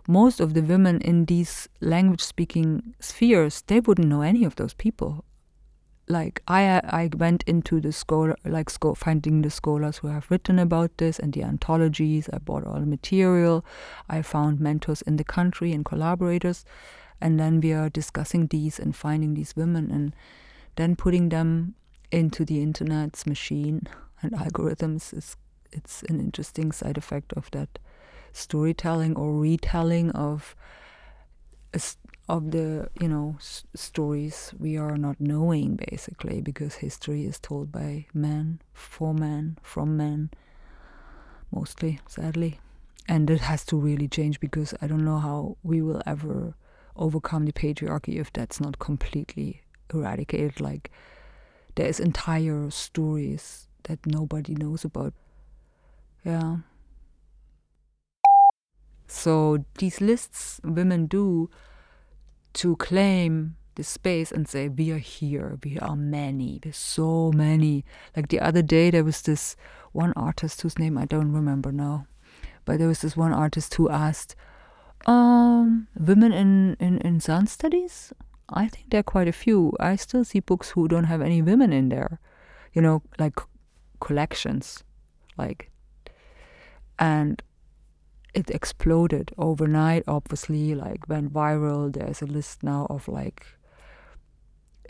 most 0.08 0.40
of 0.40 0.54
the 0.54 0.62
women 0.62 1.02
in 1.02 1.26
these 1.26 1.70
language 1.82 2.22
speaking 2.22 2.96
spheres, 3.00 3.64
they 3.68 3.80
wouldn't 3.80 4.08
know 4.08 4.22
any 4.22 4.44
of 4.44 4.56
those 4.56 4.74
people. 4.74 5.24
like 6.10 6.42
I 6.48 6.82
I 6.84 7.10
went 7.16 7.44
into 7.46 7.80
the 7.80 7.92
scholar 7.92 8.36
like 8.44 8.70
sco- 8.70 8.96
finding 8.96 9.44
the 9.44 9.50
scholars 9.50 9.98
who 10.00 10.08
have 10.08 10.30
written 10.32 10.58
about 10.60 10.98
this 10.98 11.20
and 11.20 11.34
the 11.34 11.44
anthologies. 11.44 12.28
I 12.34 12.40
bought 12.40 12.66
all 12.66 12.80
the 12.80 12.86
material. 12.88 13.64
I 14.10 14.24
found 14.24 14.60
mentors 14.60 15.04
in 15.04 15.18
the 15.18 15.24
country 15.24 15.72
and 15.72 15.86
collaborators, 15.86 16.66
and 17.22 17.40
then 17.40 17.60
we 17.60 17.74
are 17.74 17.90
discussing 17.90 18.48
these 18.48 18.80
and 18.80 18.96
finding 18.96 19.34
these 19.34 19.56
women 19.56 19.92
and 19.92 20.14
then 20.76 20.96
putting 20.96 21.30
them 21.30 21.76
into 22.12 22.46
the 22.46 22.62
internet's 22.62 23.26
machine 23.26 23.88
and 24.22 24.32
algorithms 24.34 25.14
is 25.14 25.38
it's 25.72 26.02
an 26.04 26.20
interesting 26.20 26.72
side 26.72 26.98
effect 26.98 27.32
of 27.34 27.50
that 27.52 27.80
storytelling 28.32 29.16
or 29.16 29.34
retelling 29.34 30.12
of 30.12 30.56
of 32.28 32.52
the 32.52 32.90
you 33.00 33.08
know 33.08 33.38
stories 33.76 34.54
we 34.60 34.78
are 34.78 34.98
not 34.98 35.20
knowing 35.20 35.76
basically 35.90 36.42
because 36.42 36.76
history 36.76 37.26
is 37.26 37.40
told 37.40 37.72
by 37.72 38.06
men 38.14 38.60
for 38.74 39.14
men 39.14 39.58
from 39.62 39.98
men 39.98 40.30
mostly 41.52 42.00
sadly. 42.08 42.60
And 43.08 43.28
it 43.32 43.42
has 43.42 43.66
to 43.66 43.76
really 43.76 44.08
change 44.08 44.40
because 44.40 44.74
i 44.82 44.88
don't 44.88 45.04
know 45.04 45.18
how 45.18 45.58
we 45.64 45.82
will 45.82 46.02
ever 46.06 46.54
overcome 47.00 47.46
the 47.46 47.52
patriarchy 47.52 48.20
if 48.20 48.32
that's 48.32 48.62
not 48.62 48.80
completely 48.80 49.62
eradicated. 49.94 50.60
Like 50.60 50.92
there's 51.76 52.00
entire 52.00 52.70
stories 52.70 53.68
that 53.84 54.06
nobody 54.06 54.54
knows 54.54 54.86
about. 54.86 55.14
Yeah. 56.24 56.58
So 59.08 59.66
these 59.80 60.02
lists 60.02 60.62
women 60.64 61.08
do 61.08 61.50
to 62.54 62.76
claim 62.76 63.56
the 63.76 63.84
space 63.84 64.32
and 64.32 64.48
say 64.48 64.68
we 64.68 64.92
are 64.92 64.98
here. 64.98 65.58
We 65.64 65.80
are 65.80 65.96
many. 65.96 66.60
There's 66.62 66.78
so 66.78 67.32
many. 67.34 67.86
Like 68.16 68.28
the 68.28 68.40
other 68.40 68.62
day 68.62 68.92
there 68.92 69.04
was 69.04 69.24
this 69.24 69.56
one 69.92 70.14
artist 70.16 70.62
whose 70.62 70.78
name 70.78 70.98
i 70.98 71.06
don't 71.06 71.32
remember 71.32 71.72
now 71.72 72.08
but 72.66 72.78
there 72.78 72.88
was 72.88 73.02
this 73.02 73.18
one 73.18 73.34
artist 73.34 73.74
who 73.76 73.90
asked 73.90 74.36
um 75.06 75.88
women 75.98 76.32
in 76.32 76.76
in 76.80 76.98
in 77.00 77.20
sound 77.20 77.50
studies? 77.50 78.14
I 78.50 78.68
think 78.68 78.90
there 78.90 79.02
are 79.02 79.04
quite 79.04 79.28
a 79.28 79.32
few. 79.32 79.74
I 79.80 79.96
still 79.96 80.24
see 80.24 80.40
books 80.40 80.72
who 80.72 80.88
don't 80.88 81.04
have 81.04 81.22
any 81.22 81.42
women 81.42 81.72
in 81.72 81.90
there 81.90 82.20
you 82.74 82.82
know 82.82 83.02
like 83.18 83.40
collections 84.00 84.84
like 85.38 85.72
and 86.98 87.42
it 88.34 88.50
exploded 88.52 89.32
overnight 89.38 90.04
obviously 90.08 90.76
like 90.76 91.10
went 91.10 91.34
viral. 91.34 91.92
There's 91.92 92.22
a 92.22 92.28
list 92.28 92.62
now 92.62 92.86
of 92.90 93.08
like 93.08 93.46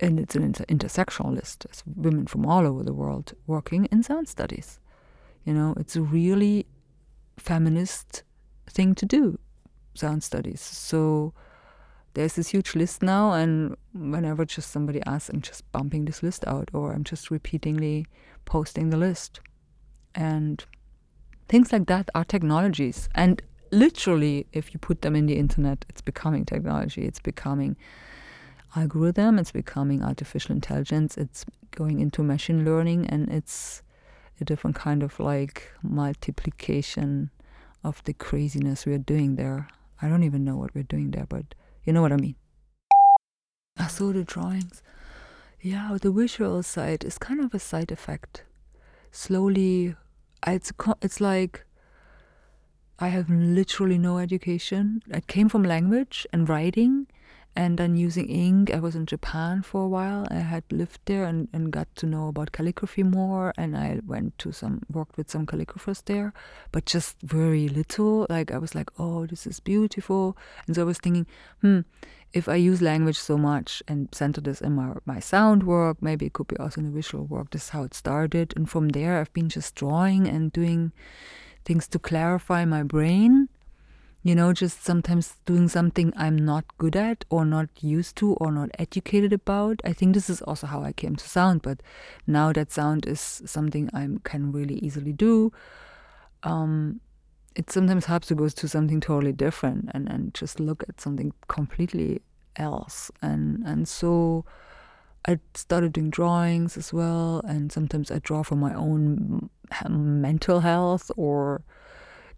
and 0.02 0.20
it's 0.20 0.36
an 0.36 0.44
inter- 0.44 0.66
intersectional 0.66 1.34
list. 1.34 1.66
It's 1.66 1.84
women 1.86 2.26
from 2.26 2.46
all 2.46 2.66
over 2.66 2.84
the 2.84 2.94
world 2.94 3.34
working 3.48 3.86
in 3.86 4.04
sound 4.04 4.28
studies. 4.28 4.80
You 5.46 5.54
know 5.54 5.74
it's 5.80 5.96
a 5.96 6.02
really 6.02 6.66
feminist 7.38 8.24
thing 8.68 8.94
to 8.96 9.06
do 9.06 9.40
sound 9.94 10.24
studies. 10.24 10.62
So 10.62 11.34
there's 12.14 12.34
this 12.34 12.50
huge 12.50 12.76
list 12.76 13.04
now 13.04 13.34
and 13.34 13.76
whenever 13.94 14.44
just 14.44 14.72
somebody 14.72 15.02
asks 15.06 15.30
i'm 15.30 15.42
just 15.42 15.72
bumping 15.72 16.06
this 16.06 16.24
list 16.24 16.46
out 16.48 16.70
or 16.74 16.92
i'm 16.92 17.04
just 17.04 17.30
repeatedly 17.30 18.06
posting 18.46 18.90
the 18.90 18.98
list. 18.98 19.40
And 20.16 20.66
things 21.48 21.72
like 21.72 21.86
that 21.86 22.10
are 22.16 22.26
technologies. 22.26 23.08
And 23.14 23.42
literally 23.72 24.48
if 24.52 24.74
you 24.74 24.80
put 24.80 25.04
them 25.04 25.16
in 25.16 25.28
the 25.28 25.38
internet 25.38 25.86
it's 25.88 26.02
becoming 26.02 26.46
technology. 26.46 27.06
It's 27.06 27.20
becoming 27.20 27.78
algorithm. 28.76 29.38
It's 29.40 29.52
becoming 29.52 30.04
artificial 30.04 30.54
intelligence. 30.56 31.16
It's 31.16 31.46
going 31.72 32.00
into 32.00 32.24
machine 32.24 32.66
learning 32.66 33.08
and 33.08 33.30
it's 33.30 33.84
a 34.42 34.46
different 34.46 34.76
kind 34.76 35.04
of 35.04 35.20
like 35.20 35.72
multiplication 35.84 37.30
of 37.84 38.04
the 38.06 38.14
craziness 38.14 38.86
we're 38.86 38.98
doing 38.98 39.36
there 39.36 39.68
i 40.02 40.08
don't 40.08 40.24
even 40.24 40.44
know 40.44 40.58
what 40.58 40.74
we're 40.76 40.84
doing 40.84 41.12
there 41.12 41.26
but 41.28 41.56
you 41.84 41.94
know 41.94 42.02
what 42.02 42.12
i 42.12 42.18
mean. 42.18 42.36
I 43.78 43.88
saw 43.88 44.12
the 44.12 44.26
drawings. 44.26 44.84
Yeah 45.62 45.98
the 46.02 46.12
visual 46.12 46.62
side 46.64 47.04
is 47.06 47.18
kind 47.18 47.40
of 47.40 47.54
a 47.54 47.60
side 47.60 47.92
effect. 47.92 48.44
Slowly 49.12 49.96
it's 50.46 50.72
it's 51.02 51.22
like 51.22 51.66
I 53.00 53.08
have 53.08 53.30
literally 53.30 53.98
no 53.98 54.18
education. 54.20 55.02
I 55.14 55.22
came 55.22 55.48
from 55.48 55.64
language 55.64 56.28
and 56.34 56.50
writing 56.50 57.08
and 57.60 57.78
then 57.78 57.94
using 57.94 58.26
ink. 58.30 58.74
I 58.74 58.80
was 58.80 58.96
in 58.96 59.06
Japan 59.06 59.64
for 59.64 59.84
a 59.84 59.88
while. 59.90 60.26
I 60.32 60.36
had 60.36 60.64
lived 60.72 61.02
there 61.04 61.26
and, 61.26 61.50
and 61.52 61.74
got 61.74 61.94
to 61.98 62.06
know 62.06 62.30
about 62.30 62.54
calligraphy 62.54 63.04
more. 63.04 63.54
And 63.58 63.76
I 63.76 64.00
went 64.08 64.38
to 64.38 64.54
some, 64.54 64.84
worked 64.90 65.18
with 65.18 65.30
some 65.30 65.46
calligraphers 65.46 66.02
there, 66.06 66.32
but 66.72 66.86
just 66.86 67.18
very 67.22 67.68
little. 67.68 68.26
Like 68.30 68.50
I 68.50 68.58
was 68.60 68.76
like, 68.76 68.90
oh, 68.98 69.26
this 69.26 69.46
is 69.46 69.60
beautiful. 69.60 70.38
And 70.68 70.76
so 70.78 70.84
I 70.84 70.86
was 70.86 71.00
thinking, 71.00 71.28
hmm, 71.60 71.82
if 72.32 72.48
I 72.48 72.56
use 72.56 72.82
language 72.82 73.20
so 73.20 73.38
much 73.38 73.84
and 73.90 74.08
center 74.14 74.40
this 74.40 74.62
in 74.62 74.72
my, 74.72 74.94
my 75.06 75.20
sound 75.20 75.64
work, 75.64 76.02
maybe 76.02 76.28
it 76.28 76.32
could 76.32 76.48
be 76.48 76.56
also 76.56 76.80
in 76.80 76.86
the 76.86 76.94
visual 76.94 77.26
work. 77.26 77.52
This 77.52 77.64
is 77.64 77.70
how 77.72 77.84
it 77.84 77.94
started. 77.94 78.54
And 78.56 78.70
from 78.70 78.88
there, 78.88 79.20
I've 79.20 79.34
been 79.34 79.50
just 79.50 79.76
drawing 79.76 80.30
and 80.30 80.54
doing 80.54 80.94
things 81.66 81.90
to 81.90 82.00
clarify 82.00 82.64
my 82.64 82.84
brain. 82.84 83.49
You 84.22 84.36
know, 84.36 84.52
just 84.52 84.84
sometimes 84.84 85.38
doing 85.46 85.70
something 85.70 86.12
I'm 86.18 86.36
not 86.36 86.66
good 86.78 86.96
at 86.96 87.24
or 87.30 87.46
not 87.46 87.70
used 87.80 88.18
to 88.18 88.34
or 88.34 88.52
not 88.52 88.70
educated 88.78 89.32
about. 89.32 89.82
I 89.86 89.94
think 89.94 90.14
this 90.14 90.30
is 90.30 90.42
also 90.42 90.68
how 90.68 90.84
I 90.84 90.92
came 90.92 91.16
to 91.16 91.28
sound, 91.28 91.62
but 91.62 91.82
now 92.28 92.52
that 92.52 92.72
sound 92.72 93.06
is 93.06 93.42
something 93.46 93.90
I 93.94 94.10
can 94.26 94.52
really 94.52 94.76
easily 94.80 95.14
do. 95.14 95.54
Um, 96.44 97.00
it 97.56 97.72
sometimes 97.72 98.06
helps 98.06 98.28
to 98.28 98.36
go 98.36 98.50
to 98.50 98.68
something 98.68 99.00
totally 99.00 99.32
different 99.32 99.90
and, 99.94 100.10
and 100.10 100.34
just 100.34 100.60
look 100.60 100.84
at 100.90 101.00
something 101.00 101.34
completely 101.48 102.22
else. 102.58 103.12
And 103.22 103.64
and 103.66 103.88
so 103.88 104.46
I 105.26 105.40
started 105.54 105.94
doing 105.94 106.10
drawings 106.10 106.78
as 106.78 106.94
well, 106.94 107.42
and 107.48 107.72
sometimes 107.72 108.12
I 108.12 108.20
draw 108.20 108.44
for 108.44 108.56
my 108.56 108.74
own 108.74 109.50
mental 109.90 110.60
health 110.60 111.12
or 111.16 111.62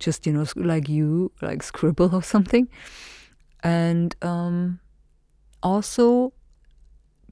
just 0.02 0.26
you 0.26 0.34
know 0.34 0.46
like 0.56 0.90
you 0.90 1.32
like 1.42 1.64
scribble 1.64 2.14
or 2.14 2.24
something 2.24 2.68
and 3.64 4.16
um, 4.22 4.80
also 5.64 6.34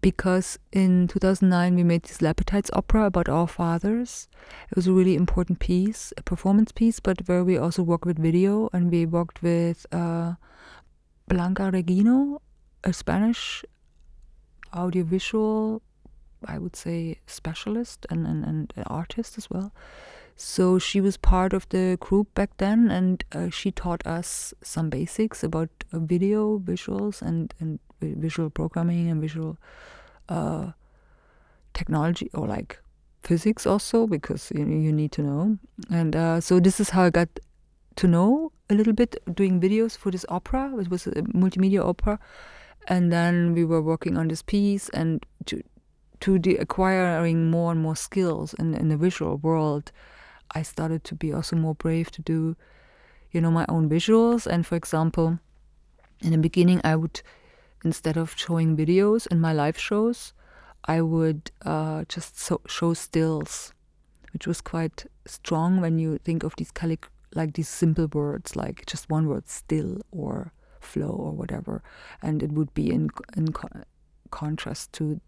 because 0.01 0.57
in 0.71 1.07
2009 1.07 1.75
we 1.75 1.83
made 1.83 2.03
this 2.03 2.19
Lappetites 2.19 2.69
opera 2.71 3.05
about 3.05 3.27
our 3.27 3.47
fathers. 3.47 4.29
It 4.71 4.75
was 4.75 4.87
a 4.87 4.93
really 4.93 5.15
important 5.15 5.59
piece, 5.59 6.13
a 6.15 6.23
performance 6.23 6.71
piece, 6.71 7.01
but 7.01 7.27
where 7.27 7.43
we 7.43 7.57
also 7.57 7.83
worked 7.83 8.05
with 8.05 8.17
video 8.17 8.69
and 8.71 8.89
we 8.91 9.05
worked 9.05 9.41
with 9.43 9.85
uh, 9.91 10.35
Blanca 11.27 11.69
Regina, 11.71 12.37
a 12.83 12.93
Spanish 12.93 13.65
audiovisual, 14.73 15.81
I 16.45 16.59
would 16.59 16.77
say, 16.77 17.19
specialist 17.27 18.05
and, 18.09 18.25
and, 18.25 18.45
and 18.45 18.73
artist 18.87 19.37
as 19.37 19.49
well. 19.49 19.73
So 20.41 20.79
she 20.79 21.01
was 21.01 21.17
part 21.17 21.51
of 21.51 21.67
the 21.67 21.97
group 21.99 22.33
back 22.33 22.51
then, 22.59 22.89
and 22.89 23.21
uh, 23.33 23.49
she 23.49 23.71
taught 23.71 24.07
us 24.07 24.53
some 24.63 24.89
basics 24.89 25.43
about 25.43 25.67
uh, 25.91 25.99
video, 25.99 26.59
visuals, 26.59 27.21
and, 27.21 27.53
and 27.59 27.77
visual 27.99 28.49
programming 28.49 29.09
and 29.09 29.19
visual 29.19 29.57
uh, 30.29 30.71
technology 31.73 32.29
or 32.33 32.47
like 32.47 32.79
physics 33.21 33.67
also 33.67 34.07
because 34.07 34.49
you, 34.55 34.65
you 34.65 34.93
need 34.93 35.11
to 35.11 35.23
know. 35.23 35.57
And 35.91 36.15
uh, 36.15 36.39
so 36.39 36.61
this 36.61 36.79
is 36.79 36.91
how 36.91 37.03
I 37.03 37.09
got 37.09 37.27
to 37.97 38.07
know 38.07 38.53
a 38.69 38.75
little 38.75 38.93
bit 38.93 39.21
doing 39.35 39.59
videos 39.59 39.97
for 39.97 40.09
this 40.09 40.25
opera. 40.29 40.73
It 40.79 40.89
was 40.89 41.05
a 41.05 41.21
multimedia 41.33 41.85
opera, 41.85 42.17
and 42.87 43.11
then 43.11 43.53
we 43.53 43.65
were 43.65 43.81
working 43.81 44.15
on 44.15 44.29
this 44.29 44.41
piece 44.41 44.87
and 44.89 45.25
to 45.47 45.61
to 46.21 46.39
the 46.39 46.55
acquiring 46.55 47.51
more 47.51 47.73
and 47.73 47.81
more 47.81 47.97
skills 47.97 48.53
in, 48.53 48.73
in 48.73 48.87
the 48.87 48.97
visual 48.97 49.35
world 49.35 49.91
I 50.51 50.63
started 50.63 51.03
to 51.05 51.15
be 51.15 51.33
also 51.33 51.55
more 51.55 51.75
brave 51.75 52.11
to 52.11 52.21
do, 52.21 52.55
you 53.31 53.41
know, 53.41 53.51
my 53.51 53.65
own 53.69 53.89
visuals. 53.89 54.47
And 54.47 54.65
for 54.65 54.75
example, 54.75 55.39
in 56.21 56.31
the 56.31 56.37
beginning, 56.37 56.81
I 56.83 56.95
would, 56.95 57.21
instead 57.83 58.17
of 58.17 58.33
showing 58.37 58.75
videos 58.75 59.27
in 59.27 59.39
my 59.39 59.53
live 59.53 59.77
shows, 59.77 60.33
I 60.85 61.01
would 61.01 61.51
uh, 61.65 62.05
just 62.07 62.39
so, 62.39 62.61
show 62.67 62.93
stills, 62.93 63.73
which 64.33 64.47
was 64.47 64.61
quite 64.61 65.05
strong 65.25 65.81
when 65.81 65.99
you 65.99 66.17
think 66.17 66.43
of 66.43 66.55
these 66.55 66.71
calic- 66.71 67.09
like 67.35 67.53
these 67.53 67.69
simple 67.69 68.07
words, 68.07 68.55
like 68.55 68.85
just 68.85 69.09
one 69.09 69.27
word, 69.27 69.47
still 69.47 70.01
or 70.11 70.51
flow 70.79 71.09
or 71.09 71.31
whatever, 71.31 71.83
and 72.21 72.41
it 72.41 72.51
would 72.51 72.73
be 72.73 72.89
in 72.89 73.09
in 73.35 73.51
co- 73.51 73.83
contrast 74.31 74.93
to 74.93 75.19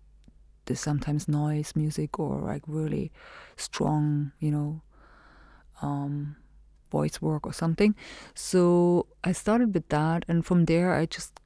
the 0.65 0.75
sometimes 0.75 1.27
noise 1.27 1.73
music 1.75 2.19
or 2.19 2.39
like 2.41 2.63
really 2.67 3.12
strong, 3.57 4.31
you 4.39 4.51
know, 4.51 4.81
um, 5.82 6.36
voice 6.91 7.22
work 7.22 7.46
or 7.46 7.54
something. 7.54 7.96
So 8.34 9.08
I 9.24 9.32
started 9.32 9.74
with 9.74 9.88
that, 9.89 10.26
and 10.28 10.46
from 10.46 10.65
there 10.65 10.94
I 10.94 11.06
just 11.06 11.39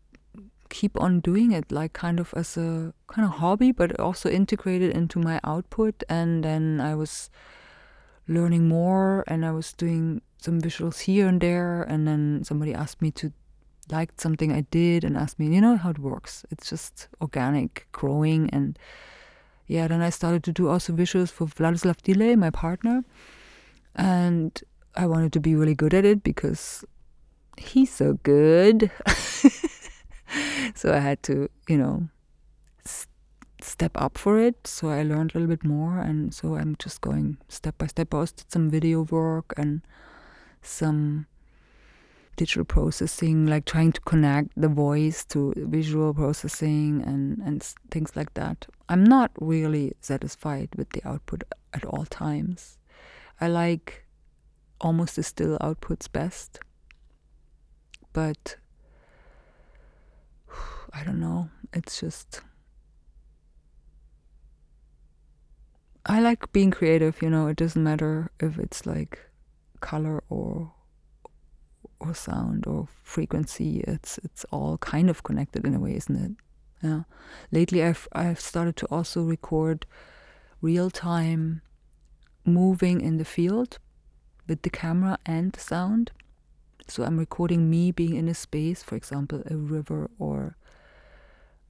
keep 0.70 1.00
on 1.00 1.20
doing 1.20 1.52
it, 1.52 1.72
like 1.72 1.94
kind 1.94 2.20
of 2.20 2.34
as 2.36 2.58
a 2.58 2.94
kind 3.08 3.26
of 3.28 3.36
hobby, 3.36 3.72
but 3.72 4.00
also 4.00 4.30
integrated 4.30 4.96
into 4.96 5.20
my 5.20 5.40
output. 5.44 6.04
And 6.10 6.44
then 6.44 6.82
I 6.82 6.96
was 6.96 7.30
learning 8.28 8.68
more, 8.68 9.24
and 9.28 9.46
I 9.46 9.52
was 9.52 9.74
doing 9.74 10.22
some 10.38 10.62
visuals 10.62 11.02
here 11.02 11.28
and 11.28 11.40
there. 11.40 11.84
And 11.84 12.08
then 12.08 12.44
somebody 12.44 12.74
asked 12.74 13.02
me 13.02 13.12
to 13.12 13.32
like 13.92 14.12
something 14.18 14.52
I 14.52 14.62
did 14.72 15.04
and 15.04 15.16
asked 15.16 15.40
me, 15.40 15.54
you 15.54 15.62
know 15.62 15.78
how 15.78 15.92
it 15.92 16.00
works. 16.00 16.46
It's 16.50 16.70
just 16.70 17.08
organic 17.22 17.88
growing 17.92 18.50
and 18.50 18.80
yeah, 19.68 19.88
then 19.88 20.02
I 20.02 20.12
started 20.12 20.44
to 20.44 20.52
do 20.52 20.70
also 20.70 20.94
visuals 20.94 21.32
for 21.32 21.48
Vladislav 21.48 22.02
Delay, 22.04 22.36
my 22.36 22.52
partner. 22.52 23.04
And 23.96 24.62
I 24.96 25.08
wanted 25.08 25.34
to 25.34 25.40
be 25.40 25.56
really 25.56 25.76
good 25.76 25.94
at 25.94 26.06
it 26.06 26.24
because 26.24 26.84
he's 27.58 27.94
so 27.94 28.14
good. 28.24 28.92
so 30.76 30.94
I 30.94 31.00
had 31.00 31.24
to, 31.24 31.50
you 31.68 31.78
know, 31.78 32.10
s- 32.86 33.08
step 33.62 33.92
up 33.96 34.18
for 34.18 34.40
it. 34.40 34.68
So 34.68 34.90
I 34.90 35.04
learned 35.04 35.32
a 35.34 35.40
little 35.40 35.56
bit 35.56 35.64
more. 35.64 36.00
And 36.00 36.34
so 36.34 36.56
I'm 36.56 36.76
just 36.78 37.02
going 37.02 37.38
step 37.48 37.78
by 37.78 37.88
step. 37.88 38.14
I 38.14 38.18
also 38.18 38.36
did 38.36 38.52
some 38.52 38.70
video 38.70 39.04
work 39.04 39.54
and 39.58 39.82
some 40.62 41.28
digital 42.36 42.66
processing, 42.66 43.46
like 43.46 43.66
trying 43.66 43.92
to 43.94 44.02
connect 44.02 44.50
the 44.58 44.68
voice 44.68 45.24
to 45.26 45.54
visual 45.56 46.14
processing 46.14 47.02
and, 47.06 47.40
and 47.40 47.64
things 47.92 48.16
like 48.16 48.34
that. 48.34 48.68
I'm 48.90 49.04
not 49.04 49.32
really 49.40 49.94
satisfied 50.02 50.70
with 50.76 50.90
the 50.90 51.08
output 51.08 51.44
at 51.74 51.86
all 51.86 52.06
times. 52.06 52.78
I 53.40 53.48
like 53.48 54.06
almost 54.80 55.16
the 55.16 55.24
still 55.24 55.58
outputs 55.60 56.12
best. 56.12 56.60
But 58.14 58.58
I 60.94 61.04
don't 61.04 61.20
know. 61.20 61.50
It's 61.74 62.00
just. 62.00 62.42
I 66.06 66.20
like 66.20 66.52
being 66.52 66.70
creative, 66.70 67.22
you 67.22 67.32
know, 67.32 67.48
it 67.48 67.58
doesn't 67.58 67.84
matter 67.84 68.30
if 68.40 68.60
it's 68.60 68.86
like 68.86 69.20
color 69.82 70.24
or 70.30 70.72
or 72.00 72.14
sound 72.14 72.68
or 72.68 72.88
frequency. 73.04 73.80
It's 73.88 74.20
it's 74.20 74.46
all 74.52 74.78
kind 74.78 75.10
of 75.10 75.24
connected 75.24 75.66
in 75.66 75.74
a 75.74 75.80
way, 75.80 75.96
isn't 75.96 76.16
it? 76.16 76.32
Yeah. 76.84 77.04
Lately, 77.52 77.84
I've 77.84 78.08
I've 78.14 78.40
started 78.40 78.76
to 78.78 78.86
also 78.88 79.24
record 79.24 79.88
real 80.62 80.92
time 80.92 81.62
moving 82.46 83.02
in 83.02 83.18
the 83.18 83.26
field 83.26 83.80
with 84.48 84.62
the 84.62 84.70
camera 84.70 85.18
and 85.26 85.52
the 85.54 85.60
sound. 85.60 86.12
So 86.88 87.04
I'm 87.04 87.18
recording 87.18 87.70
me 87.70 87.92
being 87.92 88.16
in 88.16 88.28
a 88.28 88.36
space, 88.36 88.84
for 88.84 88.96
example, 88.96 89.42
a 89.50 89.56
river 89.56 90.10
or 90.20 90.56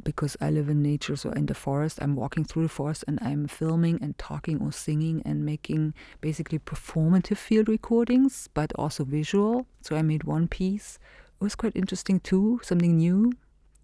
because 0.03 0.37
I 0.39 0.51
live 0.51 0.69
in 0.69 0.83
nature, 0.83 1.15
so 1.15 1.31
in 1.31 1.47
the 1.47 1.55
forest, 1.55 1.99
I'm 2.01 2.15
walking 2.15 2.43
through 2.43 2.63
the 2.63 2.69
forest 2.69 3.03
and 3.07 3.17
I'm 3.21 3.47
filming 3.47 3.97
and 4.01 4.17
talking 4.17 4.61
or 4.61 4.71
singing 4.71 5.21
and 5.25 5.43
making 5.43 5.95
basically 6.21 6.59
performative 6.59 7.37
field 7.37 7.67
recordings, 7.67 8.47
but 8.53 8.71
also 8.75 9.03
visual. 9.03 9.65
So 9.81 9.95
I 9.95 10.03
made 10.03 10.23
one 10.23 10.47
piece. 10.47 10.99
It 11.39 11.43
was 11.43 11.55
quite 11.55 11.75
interesting 11.75 12.19
too, 12.19 12.59
something 12.61 12.97
new. 12.97 13.33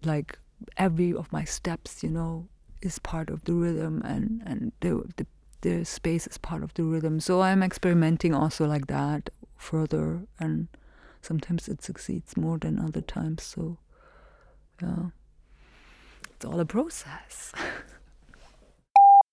Like 0.04 0.38
every 0.76 1.12
of 1.12 1.32
my 1.32 1.44
steps, 1.44 2.04
you 2.04 2.10
know, 2.10 2.46
is 2.82 2.98
part 3.00 3.28
of 3.28 3.44
the 3.44 3.54
rhythm 3.54 4.02
and, 4.04 4.42
and 4.46 4.72
the, 4.80 5.02
the 5.16 5.26
the 5.62 5.84
space 5.84 6.26
is 6.26 6.38
part 6.38 6.62
of 6.62 6.74
the 6.74 6.84
rhythm. 6.84 7.18
So 7.20 7.40
I'm 7.40 7.62
experimenting 7.62 8.34
also 8.34 8.66
like 8.66 8.86
that 8.88 9.30
further 9.56 10.22
and 10.38 10.68
sometimes 11.22 11.68
it 11.68 11.82
succeeds 11.82 12.36
more 12.36 12.58
than 12.58 12.78
other 12.78 13.00
times. 13.00 13.42
So 13.42 13.78
yeah 14.80 15.06
it's 16.42 16.44
all 16.44 16.60
a 16.60 16.64
process. 16.64 17.52